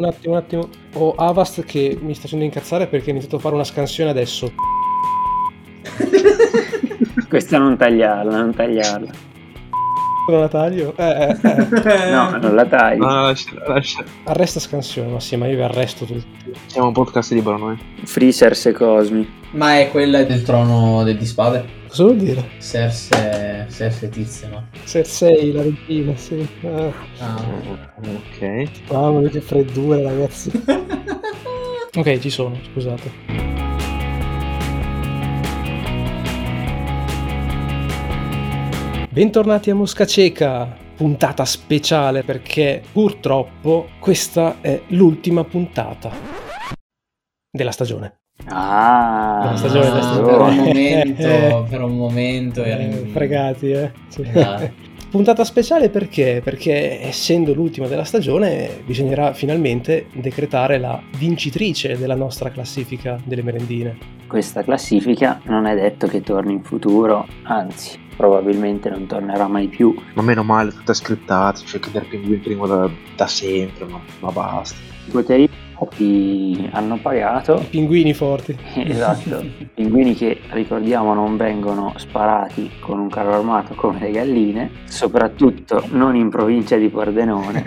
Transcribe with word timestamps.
un 0.00 0.06
attimo, 0.06 0.34
un 0.34 0.38
attimo. 0.38 0.68
Ho 0.94 1.14
Avast 1.14 1.64
che 1.64 1.98
mi 2.00 2.14
sta 2.14 2.22
facendo 2.22 2.44
incazzare 2.44 2.86
perché 2.86 3.10
ha 3.10 3.12
iniziato 3.12 3.36
a 3.36 3.38
fare 3.38 3.54
una 3.54 3.64
scansione 3.64 4.10
adesso. 4.10 4.52
Questa 7.28 7.58
non 7.58 7.76
tagliarla, 7.76 8.36
non 8.36 8.54
tagliarla. 8.54 9.10
Non 10.28 10.40
la 10.40 10.48
taglio? 10.48 10.94
Eh, 10.96 11.04
eh, 11.04 11.36
eh. 11.42 12.10
No, 12.14 12.36
non 12.38 12.54
la 12.54 12.66
taglio. 12.66 13.04
No, 13.04 13.22
lascia, 13.22 13.54
lascia. 13.66 14.04
Arresta 14.24 14.60
scansione, 14.60 15.10
ma 15.10 15.20
sì, 15.20 15.36
ma 15.36 15.46
io 15.46 15.56
vi 15.56 15.62
arresto 15.62 16.04
tutti. 16.04 16.26
Siamo 16.66 16.88
un 16.88 16.92
podcast 16.92 17.32
libero 17.32 17.56
noi. 17.56 17.78
Free 18.04 18.32
Serse 18.32 18.72
Cosmi. 18.72 19.38
Ma 19.52 19.78
è 19.78 19.90
quella 19.90 20.22
del 20.22 20.42
trono 20.42 21.02
del 21.04 21.16
di 21.16 21.26
spade? 21.26 21.78
Cosa 21.90 22.04
vuol 22.04 22.18
dire? 22.18 22.44
Serse, 22.58 23.66
Serse 23.68 24.08
Tizia, 24.08 24.48
no? 24.48 24.68
Cersei, 24.84 25.50
la 25.50 25.62
regina, 25.62 26.14
sì. 26.16 26.46
Ah, 26.62 26.92
Ah. 27.18 27.42
Ok. 27.98 28.70
mamma 28.92 29.18
mia 29.18 29.28
che 29.28 29.40
freddura, 29.40 30.00
ragazzi. 30.00 30.50
ok, 31.96 32.18
ci 32.20 32.30
sono, 32.30 32.56
scusate. 32.70 33.38
Bentornati 39.12 39.70
a 39.70 39.74
Mosca 39.74 40.06
Cieca, 40.06 40.76
puntata 40.96 41.44
speciale 41.44 42.22
perché 42.22 42.82
purtroppo 42.92 43.88
questa 43.98 44.60
è 44.60 44.80
l'ultima 44.88 45.42
puntata 45.44 46.10
della 47.50 47.72
stagione. 47.72 48.19
Ah, 48.48 49.52
stagione, 49.56 49.86
Ah, 49.88 50.02
stagione. 50.02 50.26
per 50.26 50.40
un 50.40 50.56
momento, 50.56 51.66
per 51.70 51.82
un 51.82 51.96
momento 51.96 52.62
Eh, 52.64 52.82
in- 52.82 53.08
fregati, 53.12 53.70
eh. 53.70 53.90
Sì. 54.08 54.22
Esatto. 54.22 54.88
Puntata 55.10 55.42
speciale 55.42 55.88
perché? 55.90 56.40
Perché 56.42 57.02
essendo 57.02 57.52
l'ultima 57.52 57.88
della 57.88 58.04
stagione 58.04 58.80
bisognerà 58.84 59.32
finalmente 59.32 60.06
decretare 60.12 60.78
la 60.78 61.02
vincitrice 61.18 61.98
della 61.98 62.14
nostra 62.14 62.50
classifica 62.50 63.18
delle 63.24 63.42
merendine. 63.42 63.98
Questa 64.28 64.62
classifica 64.62 65.40
non 65.46 65.66
è 65.66 65.74
detto 65.74 66.06
che 66.06 66.20
torni 66.20 66.52
in 66.52 66.62
futuro, 66.62 67.26
anzi, 67.42 67.98
probabilmente 68.16 68.88
non 68.88 69.06
tornerà 69.06 69.48
mai 69.48 69.66
più. 69.66 69.92
Ma 70.14 70.22
meno 70.22 70.44
male, 70.44 70.70
tutta 70.70 70.94
scriptata, 70.94 71.60
c'è 71.64 71.80
che 71.80 71.90
del 71.90 72.04
pinguino 72.08 72.40
primo 72.40 72.66
da, 72.68 72.88
da 73.16 73.26
sempre, 73.26 73.86
ma, 73.86 73.98
ma 74.20 74.30
basta. 74.30 74.76
I 75.06 75.10
forti 75.80 76.68
hanno 76.72 76.98
pagato. 77.00 77.56
I 77.56 77.64
pinguini 77.64 78.12
forti. 78.12 78.56
Esatto, 78.90 79.42
pinguini 79.74 80.14
che 80.14 80.40
ricordiamo 80.50 81.14
non 81.14 81.36
vengono 81.36 81.94
sparati 81.96 82.70
con 82.80 82.98
un 82.98 83.08
carro 83.08 83.34
armato 83.34 83.74
come 83.74 84.00
le 84.00 84.10
galline, 84.10 84.70
soprattutto 84.84 85.84
non 85.90 86.16
in 86.16 86.28
provincia 86.28 86.76
di 86.76 86.88
Pordenone. 86.88 87.64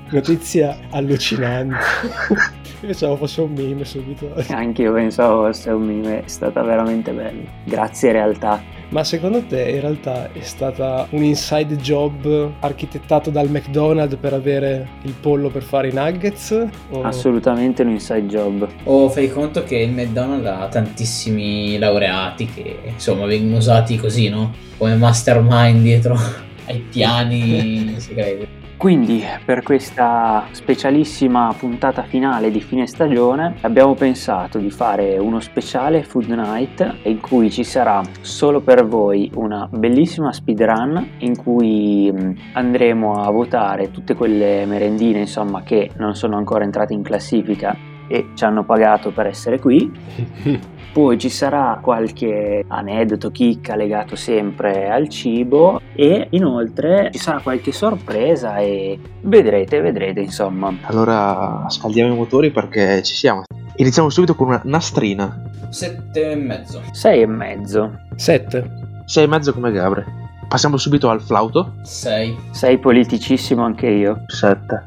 Notizia 0.10 0.78
allucinante. 0.90 1.76
Pensavo 2.80 3.16
fosse 3.16 3.40
un 3.42 3.52
meme 3.52 3.84
subito. 3.84 4.32
Anche 4.50 4.82
io 4.82 4.92
pensavo 4.92 5.46
fosse 5.46 5.70
un 5.70 5.84
meme, 5.84 6.24
è 6.24 6.28
stata 6.28 6.62
veramente 6.62 7.12
bella. 7.12 7.42
Grazie 7.64 8.12
realtà. 8.12 8.77
Ma 8.90 9.04
secondo 9.04 9.42
te 9.44 9.68
in 9.68 9.80
realtà 9.82 10.32
è 10.32 10.40
stata 10.40 11.06
un 11.10 11.22
inside 11.22 11.76
job 11.76 12.52
architettato 12.60 13.28
dal 13.28 13.50
McDonald's 13.50 14.16
per 14.18 14.32
avere 14.32 14.88
il 15.02 15.12
pollo 15.12 15.50
per 15.50 15.62
fare 15.62 15.88
i 15.88 15.92
nuggets? 15.92 16.66
O- 16.90 17.02
Assolutamente 17.02 17.82
un 17.82 17.90
inside 17.90 18.26
job. 18.26 18.66
O 18.84 19.10
fai 19.10 19.30
conto 19.30 19.62
che 19.62 19.76
il 19.76 19.90
McDonald's 19.90 20.46
ha 20.46 20.66
tantissimi 20.68 21.76
laureati 21.76 22.46
che 22.46 22.78
insomma 22.86 23.26
vengono 23.26 23.58
usati 23.58 23.96
così, 23.96 24.30
no? 24.30 24.54
Come 24.78 24.94
mastermind 24.96 25.82
dietro 25.82 26.16
ai 26.66 26.78
piani 26.78 27.94
segreti. 28.00 28.57
Quindi 28.78 29.24
per 29.44 29.64
questa 29.64 30.46
specialissima 30.52 31.52
puntata 31.58 32.04
finale 32.04 32.52
di 32.52 32.60
fine 32.60 32.86
stagione 32.86 33.56
abbiamo 33.62 33.94
pensato 33.94 34.58
di 34.58 34.70
fare 34.70 35.18
uno 35.18 35.40
speciale 35.40 36.04
Food 36.04 36.28
Night 36.28 36.98
in 37.02 37.20
cui 37.20 37.50
ci 37.50 37.64
sarà 37.64 38.00
solo 38.20 38.60
per 38.60 38.86
voi 38.86 39.32
una 39.34 39.68
bellissima 39.68 40.32
speedrun 40.32 41.14
in 41.18 41.36
cui 41.36 42.08
mh, 42.12 42.52
andremo 42.52 43.14
a 43.14 43.28
votare 43.32 43.90
tutte 43.90 44.14
quelle 44.14 44.64
merendine 44.64 45.18
insomma 45.18 45.64
che 45.64 45.90
non 45.96 46.14
sono 46.14 46.36
ancora 46.36 46.62
entrate 46.62 46.94
in 46.94 47.02
classifica 47.02 47.87
e 48.08 48.30
ci 48.34 48.44
hanno 48.44 48.64
pagato 48.64 49.10
per 49.10 49.26
essere 49.26 49.58
qui 49.58 49.90
poi 50.98 51.16
ci 51.16 51.28
sarà 51.28 51.78
qualche 51.80 52.64
aneddoto, 52.66 53.30
chicca 53.30 53.76
legato 53.76 54.16
sempre 54.16 54.90
al 54.90 55.08
cibo 55.08 55.80
e 55.94 56.26
inoltre 56.30 57.10
ci 57.12 57.20
sarà 57.20 57.40
qualche 57.40 57.70
sorpresa 57.70 58.56
e 58.58 58.98
vedrete, 59.20 59.80
vedrete 59.80 60.18
insomma. 60.18 60.74
Allora 60.82 61.66
scaldiamo 61.68 62.12
i 62.12 62.16
motori 62.16 62.50
perché 62.50 63.00
ci 63.04 63.14
siamo. 63.14 63.44
Iniziamo 63.76 64.10
subito 64.10 64.34
con 64.34 64.48
una 64.48 64.60
nastrina. 64.64 65.40
Sette 65.68 66.32
e 66.32 66.34
mezzo. 66.34 66.82
Sei 66.90 67.22
e 67.22 67.26
mezzo. 67.26 68.00
Sette. 68.16 68.68
Sei 69.04 69.22
e 69.22 69.28
mezzo 69.28 69.52
come 69.52 69.70
Gabre. 69.70 70.04
Passiamo 70.48 70.78
subito 70.78 71.10
al 71.10 71.20
flauto. 71.20 71.74
Sei. 71.82 72.36
Sei 72.50 72.76
politicissimo 72.78 73.62
anche 73.62 73.86
io. 73.86 74.24
Sette. 74.26 74.82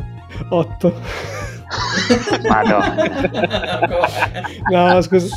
Otto. 0.49 1.49
Madonna. 2.47 2.95
No, 4.69 5.01
scusa. 5.01 5.27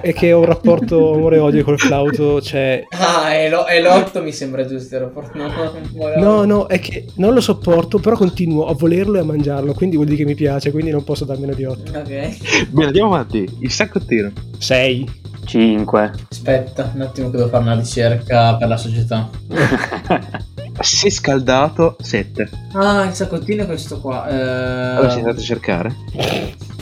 È 0.00 0.12
che 0.12 0.32
ho 0.32 0.40
un 0.40 0.44
rapporto 0.44 1.14
amore 1.14 1.36
e 1.36 1.38
odio 1.38 1.64
col 1.64 1.78
flauto, 1.78 2.40
cioè... 2.42 2.84
ah, 2.90 3.32
e, 3.32 3.48
lo- 3.48 3.66
e 3.66 3.80
l'otto 3.80 4.22
mi 4.22 4.32
sembra 4.32 4.66
giusto. 4.66 4.94
Era 4.96 5.06
por- 5.06 5.34
no, 5.34 5.48
No, 6.18 6.44
no, 6.44 6.66
è 6.66 6.78
che 6.78 7.06
non 7.16 7.32
lo 7.32 7.40
sopporto, 7.40 7.98
però 7.98 8.14
continuo 8.16 8.66
a 8.66 8.74
volerlo 8.74 9.16
e 9.16 9.20
a 9.20 9.24
mangiarlo, 9.24 9.72
quindi 9.72 9.96
vuol 9.96 10.08
dire 10.08 10.18
che 10.24 10.28
mi 10.28 10.34
piace, 10.34 10.70
quindi 10.72 10.90
non 10.90 11.04
posso 11.04 11.24
dar 11.24 11.38
meno 11.38 11.54
di 11.54 11.64
8. 11.64 11.98
Ok. 11.98 12.04
Bene, 12.68 12.86
andiamo 12.86 13.14
avanti. 13.14 13.48
Il 13.60 13.70
saccottino. 13.70 14.30
6. 14.58 15.22
5. 15.46 16.10
Aspetta 16.30 16.90
un 16.94 17.00
attimo 17.02 17.30
che 17.30 17.36
devo 17.36 17.48
fare 17.50 17.62
una 17.64 17.74
ricerca 17.74 18.56
per 18.56 18.66
la 18.68 18.76
società. 18.78 19.28
Se 20.80 21.10
scaldato, 21.10 21.96
7. 22.00 22.48
Ah, 22.72 23.04
il 23.04 23.12
saccottino 23.12 23.62
è 23.62 23.66
questo 23.66 24.00
qua. 24.00 24.26
Eh, 24.28 24.34
Allora 24.34 25.10
siete 25.10 25.28
andati 25.28 25.40
a 25.42 25.46
cercare. 25.46 25.73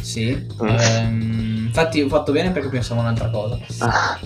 Sì. 0.01 0.47
Mm. 0.63 0.69
Ehm, 0.69 1.65
infatti 1.67 2.01
ho 2.01 2.09
fatto 2.09 2.33
bene 2.33 2.51
perché 2.51 2.69
pensavo 2.69 3.01
a 3.01 3.05
un'altra 3.05 3.31
cosa. 3.31 3.59
Ah, 3.79 4.19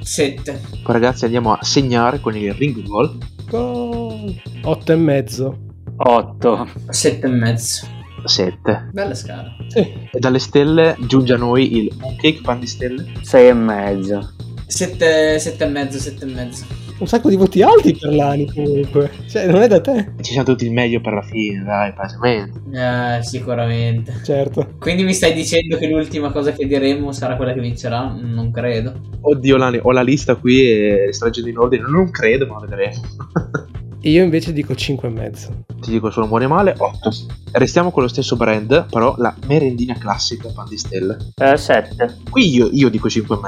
7. 0.00 0.60
poi 0.82 0.92
ragazzi 0.92 1.24
andiamo 1.24 1.52
a 1.52 1.58
segnare 1.62 2.20
con 2.20 2.36
il 2.36 2.52
ring 2.54 2.82
goal. 2.82 3.16
Gol. 3.48 4.40
8 4.62 4.92
e 4.92 4.96
mezzo. 4.96 5.58
8. 5.96 6.68
7 6.88 7.26
e 7.26 7.28
mezzo. 7.28 7.86
7. 8.24 8.90
Bella 8.92 9.14
scala. 9.14 9.54
Sì. 9.68 9.80
E 10.10 10.18
dalle 10.18 10.38
stelle 10.38 10.96
giunge 11.06 11.34
a 11.34 11.36
noi 11.36 11.76
il 11.76 11.94
mooncake 11.98 12.40
pan 12.42 12.60
di 12.60 12.66
stelle. 12.66 13.12
6 13.20 13.48
e 13.48 13.52
mezzo. 13.52 14.34
7, 14.66 15.38
7 15.38 15.64
e 15.64 15.66
mezzo, 15.66 15.98
7 15.98 16.24
e 16.24 16.28
mezzo. 16.28 16.64
Un 17.00 17.06
sacco 17.06 17.30
di 17.30 17.36
voti 17.36 17.62
alti 17.62 17.96
per 17.96 18.14
l'Ani 18.14 18.52
comunque. 18.52 19.10
Cioè, 19.26 19.46
non 19.46 19.62
è 19.62 19.68
da 19.68 19.80
te. 19.80 20.12
Ci 20.20 20.32
siamo 20.32 20.46
tutti 20.46 20.66
il 20.66 20.72
meglio 20.72 21.00
per 21.00 21.14
la 21.14 21.22
fine, 21.22 21.64
dai, 21.64 21.94
palesemente. 21.94 22.60
Eh, 22.72 23.22
sicuramente. 23.22 24.20
Certo. 24.22 24.74
Quindi 24.78 25.04
mi 25.04 25.14
stai 25.14 25.32
dicendo 25.32 25.78
che 25.78 25.88
l'ultima 25.88 26.30
cosa 26.30 26.52
che 26.52 26.66
diremo 26.66 27.10
sarà 27.12 27.36
quella 27.36 27.54
che 27.54 27.60
vincerà? 27.60 28.14
Non 28.20 28.50
credo. 28.50 28.92
Oddio, 29.22 29.56
Lani, 29.56 29.80
ho 29.80 29.90
la 29.92 30.02
lista 30.02 30.34
qui 30.34 30.60
e 30.60 31.08
sto 31.12 31.24
leggendo 31.24 31.48
in 31.48 31.58
ordine. 31.58 31.88
Non 31.88 32.10
credo, 32.10 32.46
ma 32.46 32.58
vedremo. 32.60 33.00
Io 34.02 34.22
invece 34.22 34.52
dico 34.52 34.74
5 34.74 35.08
e 35.08 35.10
mezzo. 35.10 35.64
Ti 35.80 35.90
dico 35.90 36.10
solo 36.10 36.26
buone 36.26 36.44
e 36.44 36.48
male, 36.48 36.74
8. 36.76 37.10
Restiamo 37.52 37.90
con 37.90 38.02
lo 38.02 38.08
stesso 38.08 38.36
brand, 38.36 38.86
però 38.90 39.14
la 39.18 39.34
merendina 39.46 39.94
classica 39.98 40.50
pan 40.54 40.68
di 40.68 40.76
stelle. 40.76 41.16
7. 41.34 42.16
Qui 42.30 42.48
io, 42.48 42.68
io 42.72 42.88
dico 42.88 43.08
5 43.08 43.38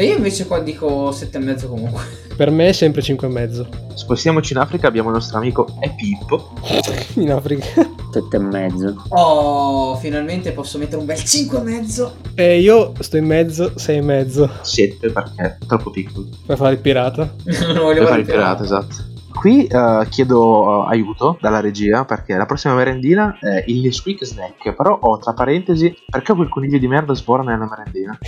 e 0.00 0.04
io 0.04 0.14
invece 0.14 0.46
qua 0.46 0.60
dico 0.60 1.10
7 1.10 1.38
e 1.38 1.40
mezzo 1.40 1.66
comunque. 1.66 2.00
Per 2.36 2.52
me 2.52 2.68
è 2.68 2.72
sempre 2.72 3.02
5 3.02 3.26
e 3.26 3.30
mezzo. 3.32 3.68
Spostiamoci 3.94 4.52
in 4.52 4.60
Africa, 4.60 4.86
abbiamo 4.86 5.08
il 5.08 5.16
nostro 5.16 5.38
amico 5.38 5.66
E 5.80 5.92
Pippo. 5.96 6.52
In 7.18 7.32
Africa. 7.32 7.66
7 8.12 8.36
e 8.36 8.38
mezzo. 8.38 8.94
Oh, 9.08 9.96
finalmente 9.96 10.52
posso 10.52 10.78
mettere 10.78 10.98
un 10.98 11.04
bel 11.04 11.20
5 11.20 11.58
e 11.58 11.62
mezzo. 11.62 12.14
E 12.36 12.60
io 12.60 12.92
sto 13.00 13.16
in 13.16 13.24
mezzo, 13.24 13.72
6 13.74 13.96
e 13.96 14.02
mezzo. 14.02 14.48
7 14.62 15.10
perché 15.10 15.42
è 15.42 15.56
troppo 15.66 15.90
piccolo. 15.90 16.28
Per 16.46 16.56
fare 16.56 16.74
il 16.74 16.78
pirata. 16.78 17.34
non 17.66 17.78
voglio 17.78 18.04
Per 18.04 18.06
fare 18.06 18.06
fare 18.06 18.20
il 18.20 18.26
pirata, 18.26 18.62
esatto. 18.62 18.94
Qui 19.38 19.66
eh, 19.66 20.06
chiedo 20.10 20.84
eh, 20.84 20.90
aiuto 20.90 21.38
dalla 21.40 21.60
regia 21.60 22.04
perché 22.04 22.36
la 22.36 22.44
prossima 22.44 22.74
merendina 22.74 23.38
è 23.40 23.62
il 23.68 23.82
Nesquik 23.82 24.24
Snack. 24.24 24.74
Però 24.74 24.98
ho 25.00 25.18
tra 25.18 25.32
parentesi 25.32 25.94
perché 26.10 26.34
quel 26.34 26.48
coniglio 26.48 26.78
di 26.78 26.88
merda 26.88 27.14
sbora 27.14 27.44
nella 27.44 27.68
merendina. 27.68 28.18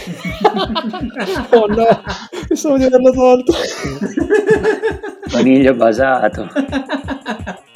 Oh 1.52 1.66
no, 1.66 1.84
pensavo 2.46 2.76
di 2.76 2.84
averlo 2.84 3.10
tolto. 3.10 3.52
Coniglio 5.30 5.74
basato. 5.74 6.48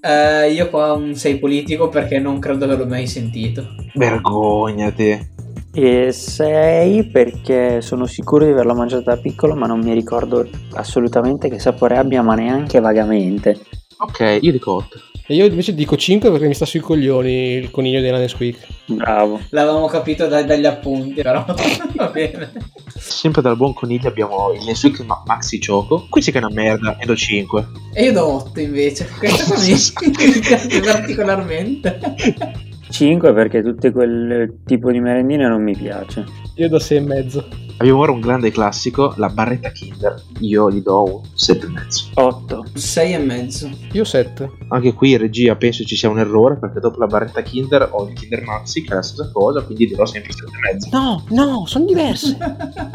Eh, 0.00 0.52
io 0.52 0.70
qua 0.70 0.92
un 0.92 1.16
6 1.16 1.40
politico 1.40 1.88
perché 1.88 2.20
non 2.20 2.38
credo 2.38 2.68
che 2.68 2.76
l'ho 2.76 2.86
mai 2.86 3.08
sentito. 3.08 3.66
Vergognati. 3.94 5.37
E 5.80 6.10
6 6.10 7.04
perché 7.04 7.80
sono 7.82 8.04
sicuro 8.06 8.44
di 8.44 8.50
averla 8.50 8.74
mangiata 8.74 9.14
da 9.14 9.20
piccolo 9.20 9.54
ma 9.54 9.68
non 9.68 9.78
mi 9.78 9.94
ricordo 9.94 10.44
assolutamente 10.72 11.48
che 11.48 11.60
sapore 11.60 11.96
abbia 11.96 12.20
ma 12.20 12.34
neanche 12.34 12.80
vagamente. 12.80 13.56
Ok, 13.98 14.38
io 14.40 14.50
dico 14.50 14.72
8. 14.72 15.00
E 15.28 15.34
io 15.36 15.44
invece 15.44 15.74
dico 15.74 15.96
5 15.96 16.30
perché 16.32 16.48
mi 16.48 16.54
sta 16.54 16.64
sui 16.64 16.80
coglioni 16.80 17.50
il 17.52 17.70
coniglio 17.70 18.00
della 18.00 18.18
Nesquik. 18.18 18.66
Bravo. 18.86 19.40
L'avevamo 19.50 19.86
capito 19.86 20.26
da- 20.26 20.42
dagli 20.42 20.66
appunti, 20.66 21.22
però 21.22 21.44
va 21.94 22.06
bene. 22.08 22.50
Sempre 22.96 23.40
dal 23.40 23.56
buon 23.56 23.72
coniglio 23.72 24.08
abbiamo 24.08 24.52
il 24.52 24.64
Nesquik 24.64 24.98
Ma- 25.04 25.22
Maxi 25.26 25.60
Choco. 25.64 26.06
Qui 26.10 26.20
sì 26.22 26.32
che 26.32 26.38
è 26.38 26.44
una 26.44 26.52
merda, 26.52 26.96
e 26.98 27.06
do 27.06 27.14
5. 27.14 27.66
E 27.94 28.02
io 28.02 28.12
do 28.12 28.26
8 28.26 28.58
invece. 28.58 29.08
Mi 29.20 29.76
mi 30.16 30.40
piace 30.40 30.80
particolarmente. 30.80 32.66
5 32.90 33.32
perché 33.32 33.62
tutte 33.62 33.92
quel 33.92 34.60
tipo 34.64 34.90
di 34.90 35.00
merendine 35.00 35.46
non 35.46 35.62
mi 35.62 35.76
piace. 35.76 36.24
Io 36.56 36.68
do 36.68 36.78
6 36.78 36.96
e 36.96 37.00
mezzo. 37.00 37.48
Abbiamo 37.78 38.00
ora 38.00 38.10
un 38.10 38.20
grande 38.20 38.50
classico, 38.50 39.12
la 39.16 39.28
barretta 39.28 39.70
Kinder. 39.70 40.20
Io 40.40 40.70
gli 40.70 40.82
do 40.82 41.04
un 41.04 41.20
7,5. 41.36 42.10
8. 42.14 42.64
6 42.74 43.12
e 43.12 43.18
mezzo. 43.18 43.70
Io 43.92 44.04
7. 44.04 44.50
Anche 44.68 44.94
qui 44.94 45.12
in 45.12 45.18
regia 45.18 45.54
penso 45.54 45.84
ci 45.84 45.94
sia 45.94 46.08
un 46.08 46.18
errore 46.18 46.56
perché 46.56 46.80
dopo 46.80 46.98
la 46.98 47.06
barretta 47.06 47.42
Kinder 47.42 47.88
ho 47.92 48.08
il 48.08 48.14
Kinder 48.14 48.42
Maxi 48.42 48.82
che 48.82 48.92
è 48.92 48.94
la 48.96 49.02
stessa 49.02 49.30
cosa, 49.32 49.62
quindi 49.62 49.86
dirò 49.86 50.04
sempre 50.06 50.32
7,5. 50.32 50.88
No, 50.90 51.24
no, 51.30 51.66
sono 51.66 51.84
diverse. 51.84 52.36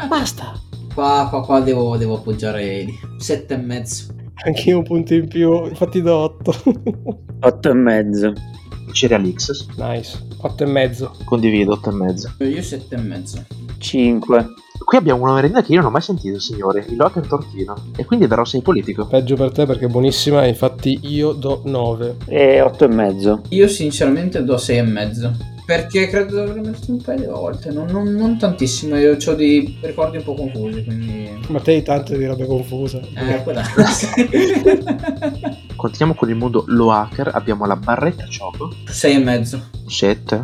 Basta. 0.06 0.52
Qua, 0.92 1.28
qua, 1.30 1.42
qua 1.42 1.60
devo, 1.60 1.96
devo 1.96 2.16
appoggiare 2.16 2.80
Eli. 2.80 2.92
7 3.16 3.54
e 3.54 3.56
mezzo. 3.56 4.12
Anch'io 4.44 4.78
un 4.78 4.84
punto 4.84 5.14
in 5.14 5.28
più, 5.28 5.64
infatti 5.64 6.02
do 6.02 6.14
8. 6.14 6.54
8 7.40 7.70
e 7.70 7.74
mezzo. 7.74 8.32
Cereal 8.94 9.28
X, 9.34 9.66
nice. 9.76 10.16
8 10.38 10.62
e 10.62 10.66
mezzo. 10.66 11.14
condivido 11.24 11.74
8,5. 11.74 12.48
Io 12.48 12.62
7 12.62 12.94
e 12.94 12.98
mezzo. 12.98 13.44
5. 13.76 14.48
Qui 14.84 14.96
abbiamo 14.96 15.22
una 15.22 15.34
merenda 15.34 15.62
che 15.62 15.72
io 15.72 15.78
non 15.78 15.88
ho 15.88 15.90
mai 15.90 16.00
sentito, 16.00 16.38
signori, 16.38 16.84
il 16.88 16.96
Locker 16.96 17.26
Tortino. 17.26 17.74
E 17.96 18.04
quindi 18.04 18.26
darò 18.26 18.44
6 18.44 18.62
politico. 18.62 19.06
Peggio 19.06 19.34
per 19.34 19.50
te 19.50 19.66
perché 19.66 19.86
è 19.86 19.88
buonissima, 19.88 20.46
infatti 20.46 21.00
io 21.02 21.32
do 21.32 21.62
9. 21.64 22.16
E 22.26 22.60
8 22.60 22.84
e 22.84 22.88
mezzo. 22.88 23.40
Io 23.48 23.66
sinceramente 23.66 24.44
do 24.44 24.56
6 24.56 24.78
e 24.78 24.82
mezzo. 24.82 25.52
Perché 25.66 26.08
credo 26.08 26.34
di 26.34 26.40
averlo 26.40 26.70
messo 26.70 26.90
un 26.90 27.00
paio 27.00 27.18
di 27.20 27.26
volte. 27.26 27.70
Non, 27.70 27.86
non- 27.90 28.12
non 28.12 28.38
tantissimo. 28.38 28.96
Io 28.98 29.16
ho 29.24 29.34
dei 29.34 29.78
ricordi 29.80 30.18
un 30.18 30.22
po' 30.24 30.34
confusi. 30.34 30.84
Quindi. 30.84 31.30
Ma 31.48 31.60
te 31.60 31.72
hai 31.72 31.82
tante 31.82 32.18
di 32.18 32.26
robe 32.26 32.46
confuse. 32.46 33.00
Eh, 33.14 33.42
quella. 33.42 33.62
Continuiamo 35.76 36.14
con 36.14 36.28
il 36.28 36.36
mondo 36.36 36.64
Loaker, 36.66 37.30
abbiamo 37.34 37.66
la 37.66 37.76
barretta 37.76 38.24
Choco, 38.26 38.72
6 38.86 39.14
e 39.14 39.18
mezzo. 39.18 39.60
7. 39.86 40.40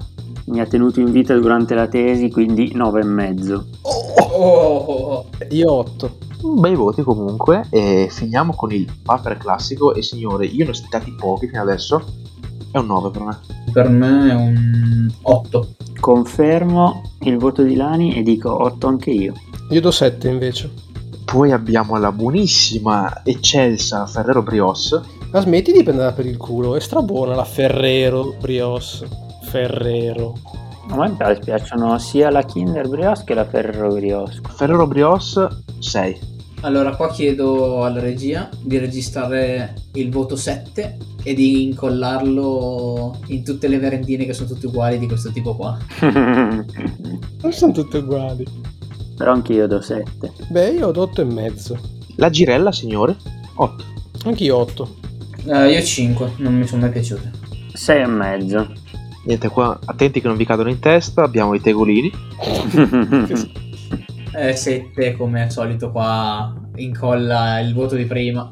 Mi 0.46 0.60
ha 0.60 0.66
tenuto 0.66 1.00
in 1.00 1.12
vita 1.12 1.34
durante 1.34 1.74
la 1.74 1.86
tesi, 1.86 2.30
quindi 2.30 2.72
9 2.74 3.00
e 3.00 3.04
mezzo. 3.04 3.66
Oh, 3.82 4.24
oh, 4.36 4.84
oh. 4.84 5.28
Io 5.50 5.72
8. 5.72 6.18
Bei 6.58 6.74
voti 6.74 7.02
comunque. 7.02 7.66
E 7.70 8.08
finiamo 8.10 8.54
con 8.54 8.72
il 8.72 8.86
Paper 9.02 9.36
classico. 9.36 9.94
E 9.94 10.02
signori, 10.02 10.54
io 10.54 10.64
ne 10.64 10.70
ho 10.70 10.74
citati 10.74 11.14
pochi 11.14 11.46
fino 11.46 11.60
adesso. 11.62 12.04
È 12.72 12.78
un 12.78 12.86
9 12.86 13.10
per 13.10 13.22
me. 13.22 13.38
Per 13.72 13.88
me 13.88 14.30
è 14.30 14.34
un 14.34 15.10
8. 15.22 15.68
Confermo 15.98 17.02
il 17.22 17.36
voto 17.36 17.62
di 17.62 17.74
Lani 17.74 18.14
e 18.14 18.22
dico 18.22 18.62
8 18.62 18.86
anche 18.86 19.10
io. 19.10 19.32
Io 19.70 19.80
do 19.80 19.90
7 19.90 20.28
invece. 20.28 20.70
Poi 21.24 21.50
abbiamo 21.50 21.96
la 21.98 22.12
buonissima, 22.12 23.22
eccelsa 23.24 24.06
Ferrero 24.06 24.42
Brios. 24.42 25.00
Ma 25.32 25.40
smetti 25.40 25.72
di 25.72 25.82
prendere 25.82 26.12
per 26.12 26.26
il 26.26 26.36
culo, 26.36 26.76
è 26.76 26.80
strabuona 26.80 27.34
la 27.34 27.44
Ferrero 27.44 28.34
Brios. 28.40 29.04
Ferrero. 29.42 30.34
A 30.90 30.96
me 30.96 31.10
pi- 31.10 31.44
piacciono 31.44 31.98
sia 31.98 32.30
la 32.30 32.42
Kinder 32.42 32.88
Brioche 32.88 33.24
che 33.24 33.34
la 33.34 33.44
Ferrero 33.44 33.88
Brioche. 33.88 34.40
Ferrero 34.48 34.86
Brios 34.86 35.44
6. 35.78 36.29
Allora, 36.62 36.94
qua 36.94 37.10
chiedo 37.10 37.84
alla 37.84 38.00
regia 38.00 38.48
di 38.60 38.76
registrare 38.76 39.74
il 39.94 40.10
voto 40.10 40.36
7 40.36 40.96
e 41.22 41.34
di 41.34 41.62
incollarlo 41.62 43.18
in 43.28 43.42
tutte 43.42 43.66
le 43.66 43.78
merendine 43.78 44.26
che 44.26 44.34
sono 44.34 44.48
tutte 44.48 44.66
uguali 44.66 44.98
di 44.98 45.06
questo 45.06 45.30
tipo 45.30 45.54
qua. 45.56 45.78
Non 47.42 47.52
sono 47.52 47.72
tutte 47.72 47.98
uguali. 47.98 48.46
Però 49.16 49.32
anche 49.32 49.54
io 49.54 49.66
do 49.66 49.80
7. 49.80 50.32
Beh, 50.48 50.72
io 50.72 50.90
do 50.90 51.02
8 51.02 51.22
e 51.22 51.24
mezzo. 51.24 51.78
La 52.16 52.28
girella, 52.28 52.70
signore, 52.70 53.16
8. 53.54 53.84
Anch'io 54.24 54.56
8. 54.58 54.96
Eh, 55.46 55.72
io 55.72 55.82
5, 55.82 56.32
non 56.38 56.54
mi 56.54 56.66
sono 56.66 56.82
mai 56.82 56.90
piaciute. 56.90 57.30
6 57.72 58.02
e 58.02 58.06
mezzo. 58.06 58.72
Niente, 59.24 59.48
qua 59.48 59.78
attenti 59.86 60.20
che 60.20 60.26
non 60.26 60.36
vi 60.36 60.44
cadono 60.44 60.68
in 60.68 60.78
testa. 60.78 61.22
Abbiamo 61.22 61.54
i 61.54 61.60
tegolini. 61.62 62.10
Eh, 64.32 64.54
7 64.54 65.16
come 65.16 65.42
al 65.42 65.50
solito 65.50 65.90
qua 65.90 66.54
incolla 66.76 67.58
il 67.60 67.74
voto 67.74 67.96
di 67.96 68.04
prima. 68.04 68.48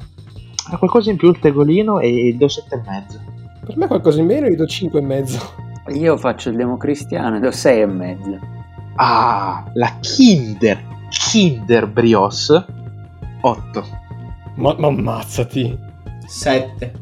Ha 0.71 0.77
qualcosa 0.77 1.11
in 1.11 1.17
più 1.17 1.31
il 1.31 1.39
tegolino 1.39 2.01
e 2.01 2.35
do 2.39 2.47
7,5. 2.47 3.65
Per 3.65 3.77
me 3.77 3.87
qualcosa 3.87 4.21
in 4.21 4.27
meno 4.27 4.47
io 4.47 4.57
do 4.57 4.67
5 4.67 4.99
e 4.99 5.03
mezzo. 5.03 5.39
io 5.89 6.17
faccio 6.17 6.51
il 6.51 6.57
democristiano 6.57 7.37
e 7.37 7.41
do 7.41 7.51
6 7.51 7.81
e 7.81 7.87
mezzo. 7.87 8.39
Ah, 8.97 9.71
la 9.75 9.99
Kinder. 10.01 10.85
Kinder 11.09 11.87
Brios 11.87 12.51
8. 13.41 13.85
Ma, 14.57 14.75
ma 14.79 14.89
ammazzati. 14.89 15.79
7. 16.27 16.93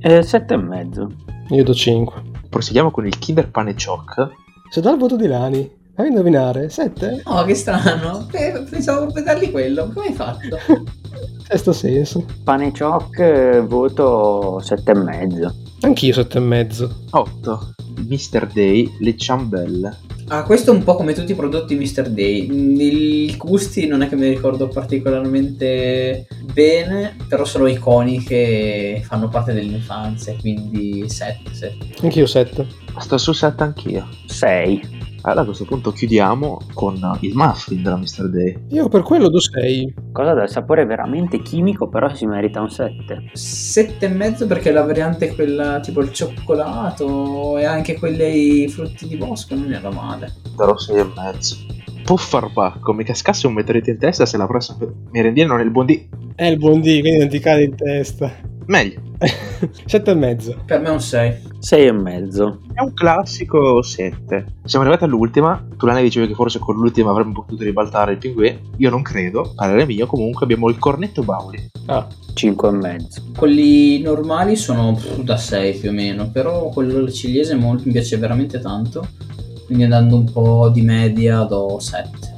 E 0.00 0.22
7 0.22 0.54
e 0.54 0.56
mezzo. 0.56 1.10
Io 1.50 1.62
do 1.62 1.74
5. 1.74 2.22
Proseguiamo 2.48 2.90
con 2.90 3.06
il 3.06 3.18
Kinder 3.18 3.50
Pane 3.50 3.74
Choc. 3.74 4.30
Se 4.70 4.80
do 4.80 4.90
il 4.90 4.98
voto 4.98 5.16
di 5.16 5.26
Lani, 5.26 5.70
a 6.02 6.06
indovinare? 6.06 6.68
7? 6.68 7.22
Oh, 7.24 7.44
che 7.44 7.54
strano. 7.54 8.26
Pensavo 8.30 9.02
proprio 9.02 9.24
dargli 9.24 9.50
quello. 9.50 9.90
Come 9.92 10.06
hai 10.06 10.12
fatto? 10.14 10.58
Sesto 11.48 11.72
senso. 11.72 12.24
Pane 12.42 12.72
Choc 12.72 13.60
voto 13.66 14.60
7 14.60 14.90
e 14.90 14.94
mezzo. 14.94 15.54
Anch'io 15.80 16.12
7 16.12 16.38
e 16.38 16.40
mezzo. 16.40 16.96
8. 17.10 17.74
Mr. 18.08 18.46
Day, 18.52 18.96
le 19.00 19.16
ciambelle. 19.16 19.96
Ah, 20.28 20.42
questo 20.42 20.72
è 20.72 20.74
un 20.74 20.82
po' 20.82 20.96
come 20.96 21.12
tutti 21.12 21.32
i 21.32 21.36
prodotti 21.36 21.76
Mr. 21.76 22.10
Day. 22.10 22.48
I 22.50 23.36
gusti 23.36 23.86
non 23.86 24.02
è 24.02 24.08
che 24.08 24.16
mi 24.16 24.28
ricordo 24.28 24.66
particolarmente 24.66 26.26
bene, 26.52 27.16
però 27.28 27.44
sono 27.44 27.68
iconiche 27.68 28.96
e 28.96 29.02
fanno 29.04 29.28
parte 29.28 29.52
dell'infanzia, 29.52 30.34
quindi 30.40 31.08
7, 31.08 31.54
7. 31.54 31.76
Anch'io 32.02 32.26
7. 32.26 32.66
Sto 32.98 33.18
su 33.18 33.32
7 33.32 33.62
anch'io. 33.62 34.08
6. 34.26 35.15
Allora 35.26 35.40
a 35.40 35.44
questo 35.44 35.64
punto 35.64 35.90
chiudiamo 35.90 36.60
con 36.72 36.94
il 37.22 37.34
muffin 37.34 37.82
della 37.82 37.96
Mr. 37.96 38.30
Day. 38.30 38.56
Io 38.68 38.86
per 38.86 39.02
quello 39.02 39.28
do 39.28 39.40
6. 39.40 39.94
Cosa 40.12 40.34
dal 40.34 40.48
sapore 40.48 40.86
veramente 40.86 41.42
chimico, 41.42 41.88
però 41.88 42.14
si 42.14 42.26
merita 42.26 42.60
un 42.60 42.70
7. 42.70 43.30
7 43.32 44.06
e 44.06 44.08
mezzo 44.08 44.46
perché 44.46 44.70
la 44.70 44.84
variante 44.84 45.30
è 45.30 45.34
quella 45.34 45.80
tipo 45.80 46.00
il 46.00 46.12
cioccolato 46.12 47.58
e 47.58 47.64
anche 47.64 47.98
quelle 47.98 48.68
frutti 48.68 49.08
di 49.08 49.16
bosco 49.16 49.56
non 49.56 49.72
era 49.72 49.90
male. 49.90 50.32
Darò 50.56 50.78
6 50.78 50.96
e 50.96 51.06
mezzo. 51.16 51.56
Può 52.04 52.14
far 52.14 52.52
pacco, 52.52 52.92
mi 52.92 53.02
cascasse 53.02 53.48
un 53.48 53.54
meteorite 53.54 53.90
in 53.90 53.98
testa 53.98 54.26
se 54.26 54.36
la 54.36 54.46
prossima 54.46 54.78
merendina 55.10 55.48
non 55.48 55.58
è 55.58 55.64
il 55.64 55.72
buon 55.72 55.86
D. 55.86 56.06
È 56.36 56.44
il 56.44 56.56
buon 56.56 56.80
D, 56.80 57.00
quindi 57.00 57.18
non 57.18 57.28
ti 57.28 57.40
cade 57.40 57.64
in 57.64 57.74
testa. 57.74 58.32
Meglio. 58.66 59.00
7 59.86 60.10
e 60.10 60.14
mezzo. 60.14 60.56
Per 60.64 60.80
me 60.80 60.88
è 60.88 60.90
un 60.90 61.00
6. 61.00 61.34
6 61.58 61.86
e 61.86 61.92
mezzo. 61.92 62.60
È 62.72 62.80
un 62.80 62.92
classico 62.92 63.82
7. 63.82 64.44
Siamo 64.64 64.84
arrivati 64.84 65.04
all'ultima. 65.04 65.64
Tu 65.76 65.86
Lana 65.86 66.00
dicevi 66.00 66.26
che 66.26 66.34
forse 66.34 66.58
con 66.58 66.76
l'ultima 66.76 67.10
avremmo 67.10 67.32
potuto 67.32 67.64
ribaltare 67.64 68.12
il 68.12 68.18
pinguè. 68.18 68.58
Io 68.78 68.90
non 68.90 69.02
credo. 69.02 69.52
Parere 69.54 69.86
mio, 69.86 70.06
comunque 70.06 70.44
abbiamo 70.44 70.68
il 70.68 70.78
cornetto 70.78 71.22
Bauli. 71.22 71.70
Ah, 71.86 72.06
5 72.34 72.68
e 72.68 72.72
mezzo. 72.72 73.22
Quelli 73.36 74.00
normali 74.00 74.56
sono 74.56 74.94
pff, 74.94 75.20
da 75.20 75.36
6 75.36 75.78
più 75.78 75.90
o 75.90 75.92
meno, 75.92 76.28
però 76.30 76.68
quello 76.68 77.10
cilese 77.10 77.54
molto, 77.54 77.84
mi 77.86 77.92
piace 77.92 78.16
veramente 78.16 78.58
tanto. 78.58 79.06
Quindi 79.64 79.84
andando 79.84 80.16
un 80.16 80.30
po' 80.30 80.68
di 80.72 80.82
media 80.82 81.42
do 81.42 81.78
7. 81.78 82.34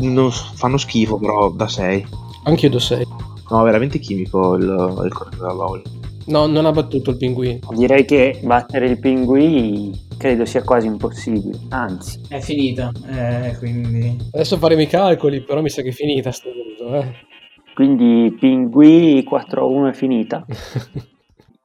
Non 0.00 0.30
fanno 0.30 0.76
schifo, 0.76 1.18
però 1.18 1.50
da 1.50 1.68
6. 1.68 2.06
anch'io 2.44 2.70
do 2.70 2.78
6. 2.78 3.06
No, 3.52 3.62
veramente 3.62 3.98
chimico 3.98 4.54
il, 4.54 4.62
il 4.64 5.12
cornetto 5.12 5.46
da 5.46 5.52
Bauli. 5.52 5.82
No, 6.26 6.46
non 6.46 6.64
ha 6.64 6.70
battuto 6.70 7.10
il 7.10 7.18
pinguino. 7.18 7.58
Direi 7.74 8.06
che 8.06 8.40
battere 8.42 8.86
il 8.86 8.98
pinguì 8.98 9.92
credo 10.16 10.46
sia 10.46 10.62
quasi 10.62 10.86
impossibile. 10.86 11.58
Anzi, 11.68 12.18
È 12.28 12.40
finita, 12.40 12.90
eh, 13.10 13.54
quindi... 13.58 14.16
Adesso 14.30 14.56
faremo 14.56 14.80
i 14.80 14.86
calcoli, 14.86 15.42
però 15.42 15.60
mi 15.60 15.68
sa 15.68 15.82
che 15.82 15.90
è 15.90 15.92
finita 15.92 16.30
sto 16.30 16.48
punto, 16.50 16.94
eh. 16.94 17.14
quindi 17.74 18.34
pinguì 18.40 19.22
4 19.22 19.60
a 19.60 19.64
1 19.66 19.88
è 19.88 19.92
finita. 19.92 20.46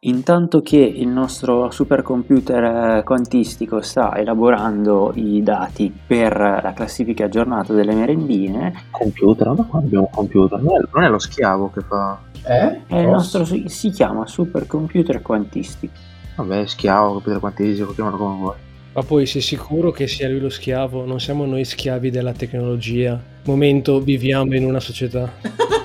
Intanto 0.02 0.62
che 0.62 0.78
il 0.78 1.08
nostro 1.08 1.72
supercomputer 1.72 3.00
eh, 3.00 3.04
quantistico 3.04 3.82
sta 3.82 4.16
elaborando 4.16 5.12
i 5.16 5.42
dati 5.42 5.92
per 6.06 6.38
la 6.38 6.72
classifica 6.76 7.26
aggiornata 7.26 7.74
delle 7.74 7.96
merendine, 7.96 8.90
Computer? 8.92 9.48
Ma 9.56 9.64
qua 9.64 9.80
abbiamo 9.80 10.04
un 10.04 10.12
computer. 10.12 10.62
Non 10.62 10.76
è, 10.76 10.88
non 10.94 11.04
è 11.04 11.10
lo 11.10 11.18
schiavo 11.18 11.72
che 11.72 11.82
fa. 11.82 12.20
Eh? 12.46 12.82
e 12.88 13.02
il 13.02 13.08
nostro 13.08 13.44
si 13.44 13.64
si 13.68 13.90
chiama 13.90 14.28
supercomputer 14.28 15.24
quantistico. 15.24 15.94
Vabbè, 16.36 16.68
schiavo, 16.68 17.14
computer 17.14 17.40
quantistico, 17.40 17.94
chiamalo 17.96 18.18
come 18.18 18.38
vuoi. 18.38 18.56
Ma 18.94 19.02
poi 19.02 19.26
sei 19.26 19.42
sicuro 19.42 19.90
che 19.90 20.06
sia 20.06 20.30
lui 20.30 20.40
lo 20.40 20.50
schiavo? 20.50 21.08
Non 21.08 21.20
siamo 21.20 21.48
noi 21.48 21.66
schiavi 21.66 22.12
della 22.12 22.34
tecnologia. 22.34 23.20
Momento, 23.46 24.00
viviamo 24.00 24.56
in 24.56 24.64
una 24.64 24.80
società. 24.80 25.34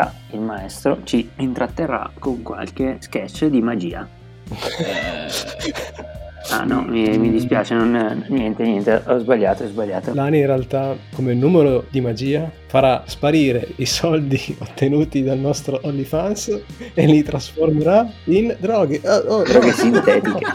Ora 0.00 0.14
il 0.30 0.40
maestro 0.40 1.00
ci 1.04 1.28
intratterrà 1.36 2.10
con 2.18 2.40
qualche 2.40 2.96
sketch 3.00 3.44
di 3.46 3.60
magia. 3.60 4.08
Eh, 4.48 6.08
Ah 6.52 6.64
no, 6.64 6.82
mi, 6.82 7.16
mi 7.18 7.30
dispiace, 7.30 7.74
non, 7.74 8.24
niente, 8.28 8.64
niente, 8.64 9.02
ho 9.06 9.18
sbagliato, 9.18 9.62
ho 9.62 9.68
sbagliato. 9.68 10.14
Lani 10.14 10.38
in 10.38 10.46
realtà 10.46 10.96
come 11.14 11.34
numero 11.34 11.84
di 11.90 12.00
magia 12.00 12.50
farà 12.66 13.04
sparire 13.06 13.68
i 13.76 13.86
soldi 13.86 14.40
ottenuti 14.58 15.22
dal 15.22 15.38
nostro 15.38 15.78
OnlyFans 15.82 16.60
e 16.94 17.06
li 17.06 17.22
trasformerà 17.22 18.10
in 18.24 18.56
droghe. 18.58 19.00
Oh, 19.04 19.34
oh, 19.36 19.42
Droghe 19.44 19.66
no. 19.66 19.72
sintetiche. 19.72 20.46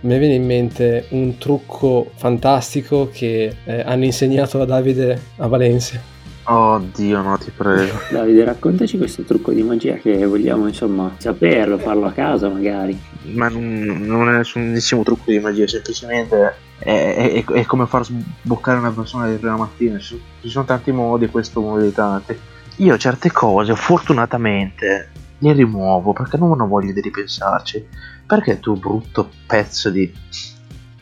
Mi 0.00 0.18
viene 0.18 0.34
in 0.34 0.46
mente 0.46 1.06
un 1.10 1.36
trucco 1.36 2.12
fantastico 2.14 3.10
che 3.12 3.54
eh, 3.64 3.80
hanno 3.80 4.04
insegnato 4.04 4.62
a 4.62 4.64
Davide 4.64 5.20
a 5.38 5.46
Valencia. 5.48 6.15
Oddio, 6.48 7.22
no, 7.22 7.36
ti 7.38 7.50
prego. 7.50 7.98
Davide, 8.10 8.44
raccontaci 8.44 8.98
questo 8.98 9.22
trucco 9.22 9.50
di 9.52 9.62
magia 9.62 9.94
che 9.96 10.24
vogliamo 10.26 10.68
insomma 10.68 11.12
saperlo, 11.18 11.76
farlo 11.76 12.06
a 12.06 12.12
casa 12.12 12.48
magari. 12.48 12.96
Ma 13.32 13.48
non, 13.48 13.82
non 14.02 14.28
è 14.28 14.36
nessunissimo 14.36 15.02
trucco 15.02 15.30
di 15.32 15.40
magia, 15.40 15.66
semplicemente 15.66 16.54
è, 16.78 17.42
è- 17.44 17.44
è 17.44 17.64
come 17.64 17.86
far 17.86 18.04
sboccare 18.04 18.78
una 18.78 18.92
persona 18.92 19.28
di 19.28 19.36
prima 19.38 19.56
mattina. 19.56 19.98
Ci 19.98 20.04
sono, 20.04 20.20
ci 20.40 20.48
sono 20.48 20.64
tanti 20.64 20.92
modi, 20.92 21.26
questo 21.28 21.60
uno 21.60 21.78
dei 21.78 21.92
tanti. 21.92 22.38
Io 22.76 22.96
certe 22.96 23.32
cose, 23.32 23.74
fortunatamente, 23.74 25.10
le 25.38 25.52
rimuovo 25.52 26.12
perché 26.12 26.36
non 26.36 26.60
ho 26.60 26.66
voglia 26.68 26.92
di 26.92 27.00
ripensarci. 27.00 27.86
Perché 28.24 28.60
tu, 28.60 28.76
brutto 28.78 29.30
pezzo 29.46 29.90
di. 29.90 30.12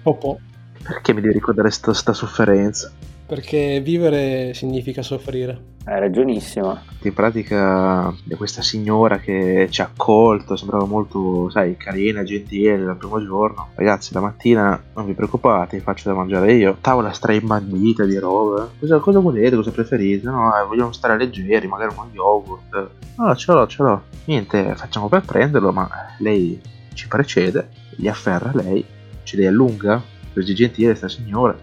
Popò. 0.03 0.39
Perché 0.83 1.13
mi 1.13 1.21
devi 1.21 1.35
ricordare 1.35 1.71
sta, 1.71 1.93
sta 1.93 2.13
sofferenza? 2.13 2.93
Perché 3.27 3.81
vivere 3.81 4.53
significa 4.55 5.03
soffrire. 5.03 5.73
Hai 5.87 6.01
ragionissimo. 6.01 6.79
In 7.03 7.13
pratica 7.13 8.11
questa 8.37 8.63
signora 8.63 9.19
che 9.19 9.67
ci 9.71 9.83
ha 9.83 9.85
accolto, 9.85 10.57
sembrava 10.57 10.87
molto, 10.87 11.51
sai, 11.51 11.77
carina, 11.77 12.23
gentile 12.23 12.83
dal 12.83 12.97
primo 12.97 13.23
giorno. 13.23 13.69
Ragazzi, 13.75 14.15
la 14.15 14.21
mattina 14.21 14.83
non 14.95 15.05
vi 15.05 15.13
preoccupate, 15.13 15.81
faccio 15.81 16.09
da 16.09 16.15
mangiare 16.15 16.55
io. 16.55 16.79
Tavola 16.81 17.13
straimbandita 17.13 18.05
di 18.05 18.19
roba. 18.19 18.71
Cosa, 18.79 18.99
cosa 18.99 19.19
volete, 19.19 19.57
cosa 19.57 19.71
preferite? 19.71 20.27
No, 20.27 20.51
eh, 20.57 20.67
vogliamo 20.67 20.93
stare 20.93 21.19
leggeri, 21.19 21.67
magari 21.67 21.93
uno 21.95 22.09
yogurt. 22.13 22.91
No, 23.17 23.37
ce 23.37 23.53
l'ho, 23.53 23.67
ce 23.67 23.83
l'ho. 23.83 24.03
Niente, 24.25 24.75
facciamo 24.75 25.09
per 25.09 25.23
prenderlo, 25.23 25.71
ma 25.71 25.89
lei 26.19 26.59
ci 26.95 27.09
precede, 27.09 27.69
li 27.97 28.09
afferra 28.09 28.53
lei, 28.55 28.83
ce 29.23 29.37
li 29.37 29.47
allunga. 29.47 30.03
Così 30.33 30.55
gentile 30.55 30.95
sta 30.95 31.09
signora. 31.09 31.57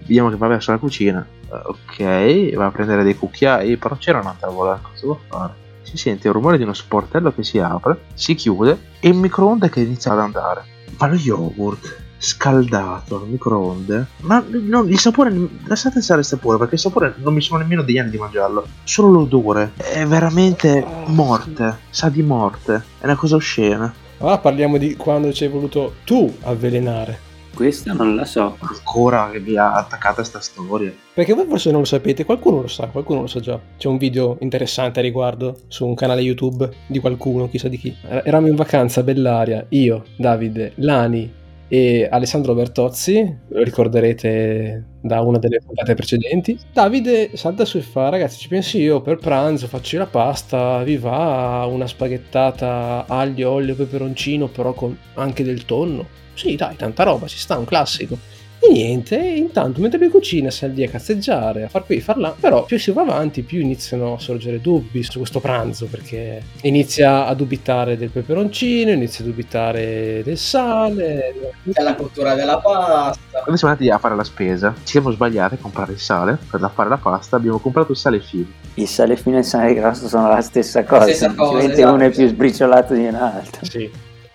Vediamo 0.00 0.30
che 0.30 0.36
va 0.36 0.48
verso 0.48 0.70
la 0.72 0.78
cucina. 0.78 1.26
Eh, 1.50 1.60
ok, 1.64 2.54
va 2.54 2.66
a 2.66 2.70
prendere 2.70 3.02
dei 3.02 3.16
cucchiai, 3.16 3.76
però 3.76 3.96
c'era 3.96 4.20
una 4.20 4.36
tavola, 4.38 4.78
cosa 4.82 5.00
devo 5.00 5.20
fare? 5.28 5.52
Si 5.82 5.96
sente 5.96 6.28
il 6.28 6.34
rumore 6.34 6.56
di 6.56 6.62
uno 6.62 6.72
sportello 6.72 7.32
che 7.32 7.42
si 7.42 7.58
apre, 7.58 8.00
si 8.14 8.34
chiude 8.34 8.78
e 9.00 9.08
il 9.08 9.16
microonde 9.16 9.68
che 9.68 9.80
inizia 9.80 10.12
ad 10.12 10.20
andare. 10.20 10.62
Ma 10.98 11.06
lo 11.06 11.14
yogurt 11.14 12.08
scaldato 12.22 13.16
al 13.16 13.28
microonde, 13.28 14.06
ma 14.20 14.44
no, 14.46 14.82
il 14.82 14.98
sapore, 14.98 15.34
lasciate 15.64 16.02
stare 16.02 16.20
il 16.20 16.26
sapore 16.26 16.58
perché 16.58 16.74
il 16.74 16.80
sapore 16.80 17.14
non 17.16 17.32
mi 17.32 17.40
sono 17.40 17.60
nemmeno 17.60 17.82
degli 17.82 17.96
anni 17.96 18.10
di 18.10 18.18
mangiarlo, 18.18 18.66
solo 18.84 19.10
l'odore 19.10 19.72
è 19.76 20.04
veramente 20.04 20.84
morte, 21.06 21.78
sa 21.88 22.10
di 22.10 22.22
morte, 22.22 22.74
è 23.00 23.04
una 23.04 23.16
cosa 23.16 23.36
oscena. 23.36 23.92
Allora 24.18 24.36
parliamo 24.36 24.76
di 24.76 24.96
quando 24.96 25.32
ci 25.32 25.44
hai 25.44 25.50
voluto 25.50 25.94
tu 26.04 26.30
avvelenare. 26.42 27.28
Questa 27.54 27.92
non 27.92 28.14
la 28.16 28.24
so. 28.24 28.56
Ancora 28.60 29.28
che 29.30 29.40
vi 29.40 29.56
ha 29.56 29.74
attaccata 29.74 30.24
sta 30.24 30.40
storia. 30.40 30.92
Perché 31.12 31.34
voi 31.34 31.46
forse 31.46 31.70
non 31.70 31.80
lo 31.80 31.86
sapete, 31.86 32.24
qualcuno 32.24 32.62
lo 32.62 32.68
sa, 32.68 32.86
qualcuno 32.86 33.22
lo 33.22 33.26
sa 33.26 33.40
già. 33.40 33.60
C'è 33.76 33.88
un 33.88 33.98
video 33.98 34.36
interessante 34.40 35.00
a 35.00 35.02
riguardo 35.02 35.56
su 35.68 35.86
un 35.86 35.94
canale 35.94 36.22
YouTube 36.22 36.68
di 36.86 36.98
qualcuno, 36.98 37.48
chissà 37.48 37.68
di 37.68 37.76
chi. 37.76 37.94
Er- 38.08 38.22
Eravamo 38.24 38.48
in 38.48 38.56
vacanza 38.56 39.00
a 39.00 39.02
Bellaria, 39.02 39.66
io, 39.70 40.04
Davide, 40.16 40.72
Lani 40.76 41.38
e 41.72 42.08
Alessandro 42.10 42.52
Bertozzi, 42.52 43.36
lo 43.46 43.62
ricorderete 43.62 44.86
da 45.00 45.20
una 45.20 45.38
delle 45.38 45.60
puntate 45.64 45.94
precedenti. 45.94 46.58
Davide 46.72 47.36
salta 47.36 47.64
su 47.64 47.78
e 47.78 47.80
fa, 47.80 48.08
ragazzi 48.08 48.40
ci 48.40 48.48
pensi 48.48 48.80
io 48.80 49.00
per 49.00 49.18
pranzo, 49.18 49.68
faccio 49.68 49.96
la 49.96 50.06
pasta, 50.06 50.82
vi 50.82 50.96
va 50.96 51.64
una 51.70 51.86
spaghettata 51.86 53.04
aglio, 53.06 53.52
olio, 53.52 53.76
peperoncino, 53.76 54.48
però 54.48 54.72
con 54.72 54.98
anche 55.14 55.44
del 55.44 55.64
tonno? 55.64 56.08
Sì, 56.34 56.56
dai, 56.56 56.74
tanta 56.74 57.04
roba, 57.04 57.28
ci 57.28 57.38
sta, 57.38 57.56
un 57.56 57.66
classico. 57.66 58.18
E 58.62 58.70
niente, 58.70 59.16
intanto 59.16 59.80
mentre 59.80 59.98
lui 59.98 60.10
cucina 60.10 60.50
sta 60.50 60.66
lì 60.66 60.84
a 60.84 60.88
cazzeggiare, 60.90 61.62
a 61.64 61.68
far 61.68 61.86
qui, 61.86 61.98
far 62.00 62.18
là, 62.18 62.34
però 62.38 62.64
più 62.64 62.78
si 62.78 62.90
va 62.90 63.00
avanti 63.00 63.40
più 63.40 63.58
iniziano 63.58 64.12
a 64.14 64.18
sorgere 64.18 64.60
dubbi 64.60 65.02
su 65.02 65.16
questo 65.16 65.40
pranzo 65.40 65.86
perché 65.86 66.42
inizia 66.62 67.24
a 67.26 67.32
dubitare 67.32 67.96
del 67.96 68.10
peperoncino, 68.10 68.90
inizia 68.90 69.24
a 69.24 69.28
dubitare 69.28 70.22
del 70.22 70.36
sale. 70.36 71.52
della 71.62 71.94
cottura 71.94 72.34
della 72.34 72.58
pasta. 72.58 73.18
Quando 73.30 73.56
siamo 73.56 73.72
andati 73.72 73.88
a 73.90 73.96
fare 73.96 74.14
la 74.14 74.24
spesa, 74.24 74.74
ci 74.76 74.90
siamo 74.90 75.10
sbagliati 75.10 75.54
a 75.54 75.58
comprare 75.58 75.92
il 75.92 75.98
sale 75.98 76.36
per 76.50 76.60
la- 76.60 76.68
fare 76.68 76.90
la 76.90 76.98
pasta. 76.98 77.36
Abbiamo 77.36 77.58
comprato 77.60 77.92
il 77.92 77.96
sale 77.98 78.20
fino. 78.20 78.46
Il 78.74 78.86
sale 78.86 79.16
fino 79.16 79.36
e 79.36 79.38
il 79.40 79.44
sale 79.46 79.72
grasso 79.72 80.06
sono 80.06 80.28
la 80.28 80.42
stessa 80.42 80.84
cosa, 80.84 81.04
stessa 81.04 81.28
cosa, 81.28 81.36
semplicemente 81.36 81.80
esatto. 81.80 81.94
uno 81.94 82.04
è 82.04 82.10
più 82.10 82.28
sbriciolato 82.28 82.92
di 82.92 83.06
un 83.06 83.14
altro. 83.14 83.64
Sì. 83.64 83.90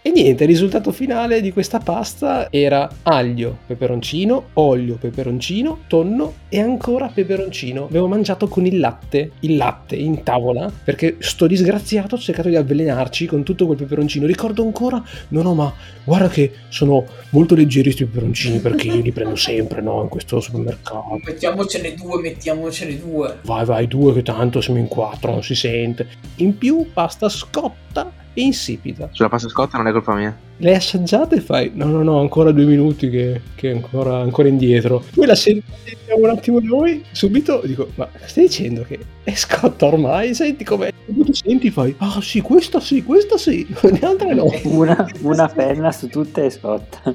E 0.08 0.12
niente, 0.12 0.44
il 0.44 0.50
risultato 0.50 0.92
finale 0.92 1.42
di 1.42 1.52
questa 1.52 1.80
pasta 1.80 2.52
era 2.52 2.88
aglio, 3.02 3.58
peperoncino, 3.66 4.50
olio, 4.54 4.98
peperoncino, 4.98 5.80
tonno 5.88 6.34
e 6.48 6.60
ancora 6.60 7.08
peperoncino. 7.08 7.86
Avevo 7.86 8.08
mangiato 8.08 8.48
con 8.48 8.68
il 8.68 8.80
latte, 8.80 9.32
il 9.40 9.56
latte 9.58 9.96
in 9.96 10.22
tavola, 10.22 10.72
perché 10.84 11.16
sto 11.18 11.48
disgraziato 11.48 12.14
ha 12.14 12.18
cercato 12.20 12.50
di 12.50 12.56
avvelenarci 12.56 13.26
con 13.26 13.42
tutto 13.42 13.66
quel 13.66 13.80
peperoncino. 13.80 14.28
Ricordo 14.28 14.62
ancora, 14.62 15.04
no 15.30 15.42
no 15.42 15.56
ma 15.56 15.74
guarda 16.04 16.30
che 16.30 16.52
sono 16.70 17.04
molto 17.32 17.56
leggeri 17.56 17.86
questi 17.86 18.06
peperoncini 18.06 18.60
perché 18.60 18.86
io 18.86 19.02
li 19.02 19.12
prendo 19.12 19.36
sempre, 19.36 19.82
no, 19.82 20.04
in 20.04 20.10
questo 20.10 20.40
supermercato. 20.40 21.20
Mettiamocene 21.24 21.96
due, 21.96 22.22
mettiamocene 22.22 23.00
due. 23.00 23.40
Vai 23.42 23.66
vai, 23.66 23.88
due 23.88 24.14
che 24.14 24.22
tanto 24.22 24.62
siamo 24.62 24.78
in 24.78 24.88
quattro, 24.88 25.32
non 25.32 25.42
si 25.42 25.56
sente. 25.56 26.08
In 26.36 26.56
più 26.60 26.92
pasta 26.94 27.28
scotta 27.28 28.15
insipida. 28.36 29.10
Sulla 29.12 29.30
pasta 29.30 29.50
scotta 29.50 29.78
non 29.78 29.88
è 29.88 29.92
colpa 29.92 30.14
mia. 30.16 30.38
Le 30.58 30.76
assaggiate 30.76 31.36
e 31.36 31.42
fai 31.42 31.72
no 31.74 31.86
no 31.88 32.02
no 32.02 32.20
ancora 32.22 32.52
due 32.52 32.64
minuti 32.64 33.10
che, 33.10 33.42
che 33.56 33.72
è 33.72 33.74
ancora, 33.74 34.20
ancora 34.20 34.48
indietro 34.48 35.04
poi 35.14 35.26
la 35.26 35.36
sentiamo 35.36 35.76
un 36.16 36.30
attimo 36.30 36.60
noi 36.62 37.04
subito 37.12 37.62
dico 37.66 37.90
ma 37.96 38.08
stai 38.24 38.46
dicendo 38.46 38.84
che 38.84 38.98
è 39.26 39.36
scotta 39.36 39.88
ormai 39.88 40.34
senti 40.34 40.64
com'è 40.64 40.94
tu 41.08 41.26
senti 41.34 41.70
fai 41.70 41.94
ah 41.98 42.22
sì 42.22 42.40
questa 42.40 42.80
sì 42.80 43.04
questa 43.04 43.38
sì 43.38 43.68
le 43.84 44.00
altre 44.00 44.34
no 44.34 44.46
Una, 44.64 45.06
una 45.24 45.48
penna 45.48 45.92
su 45.92 46.08
tutte 46.08 46.46
è 46.46 46.50
scotta. 46.50 47.14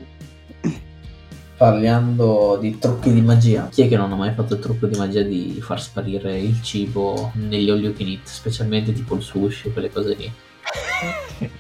Parlando 1.57 2.57
di 2.59 2.79
trucchi 2.79 3.13
di 3.13 3.21
magia, 3.21 3.69
chi 3.71 3.83
è 3.83 3.89
che 3.89 3.97
non 3.97 4.11
ha 4.11 4.17
mai 4.17 4.33
fatto 4.33 4.55
il 4.55 4.61
trucco 4.61 4.87
di 4.87 4.97
magia 4.97 5.21
di 5.23 5.59
far 5.61 5.79
sparire 5.79 6.39
il 6.39 6.63
cibo 6.63 7.33
negli 7.35 7.69
all 7.69 7.83
you 7.83 7.93
can 7.93 8.07
eat, 8.07 8.27
specialmente 8.27 8.95
tipo 8.95 9.15
il 9.15 9.21
sushi 9.23 9.69
o 9.69 9.73
quelle 9.73 9.91
cose 9.91 10.15
lì? 10.15 10.33
thank 10.75 11.51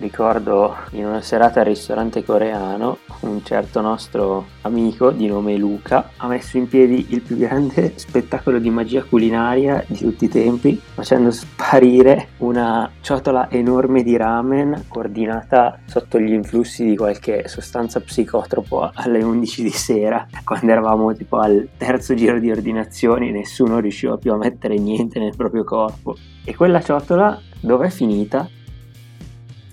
Ricordo 0.00 0.76
in 0.92 1.04
una 1.04 1.20
serata 1.20 1.60
al 1.60 1.66
ristorante 1.66 2.24
coreano 2.24 3.00
un 3.20 3.44
certo 3.44 3.82
nostro 3.82 4.46
amico 4.62 5.10
di 5.10 5.26
nome 5.26 5.58
Luca 5.58 6.12
ha 6.16 6.26
messo 6.26 6.56
in 6.56 6.68
piedi 6.68 7.08
il 7.10 7.20
più 7.20 7.36
grande 7.36 7.92
spettacolo 8.00 8.58
di 8.58 8.70
magia 8.70 9.02
culinaria 9.04 9.84
di 9.86 9.98
tutti 9.98 10.24
i 10.24 10.28
tempi 10.28 10.80
facendo 10.94 11.30
sparire 11.30 12.28
una 12.38 12.90
ciotola 13.02 13.50
enorme 13.50 14.02
di 14.02 14.16
ramen 14.16 14.86
ordinata 14.88 15.80
sotto 15.84 16.18
gli 16.18 16.32
influssi 16.32 16.86
di 16.86 16.96
qualche 16.96 17.46
sostanza 17.46 18.00
psicotropo 18.00 18.90
alle 18.94 19.22
11 19.22 19.62
di 19.62 19.70
sera 19.70 20.26
quando 20.44 20.72
eravamo 20.72 21.12
tipo 21.12 21.36
al 21.36 21.68
terzo 21.76 22.14
giro 22.14 22.40
di 22.40 22.50
ordinazioni 22.50 23.32
nessuno 23.32 23.80
riusciva 23.80 24.16
più 24.16 24.32
a 24.32 24.38
mettere 24.38 24.78
niente 24.78 25.18
nel 25.18 25.36
proprio 25.36 25.62
corpo 25.62 26.16
e 26.42 26.56
quella 26.56 26.80
ciotola 26.80 27.38
dov'è 27.60 27.90
finita? 27.90 28.48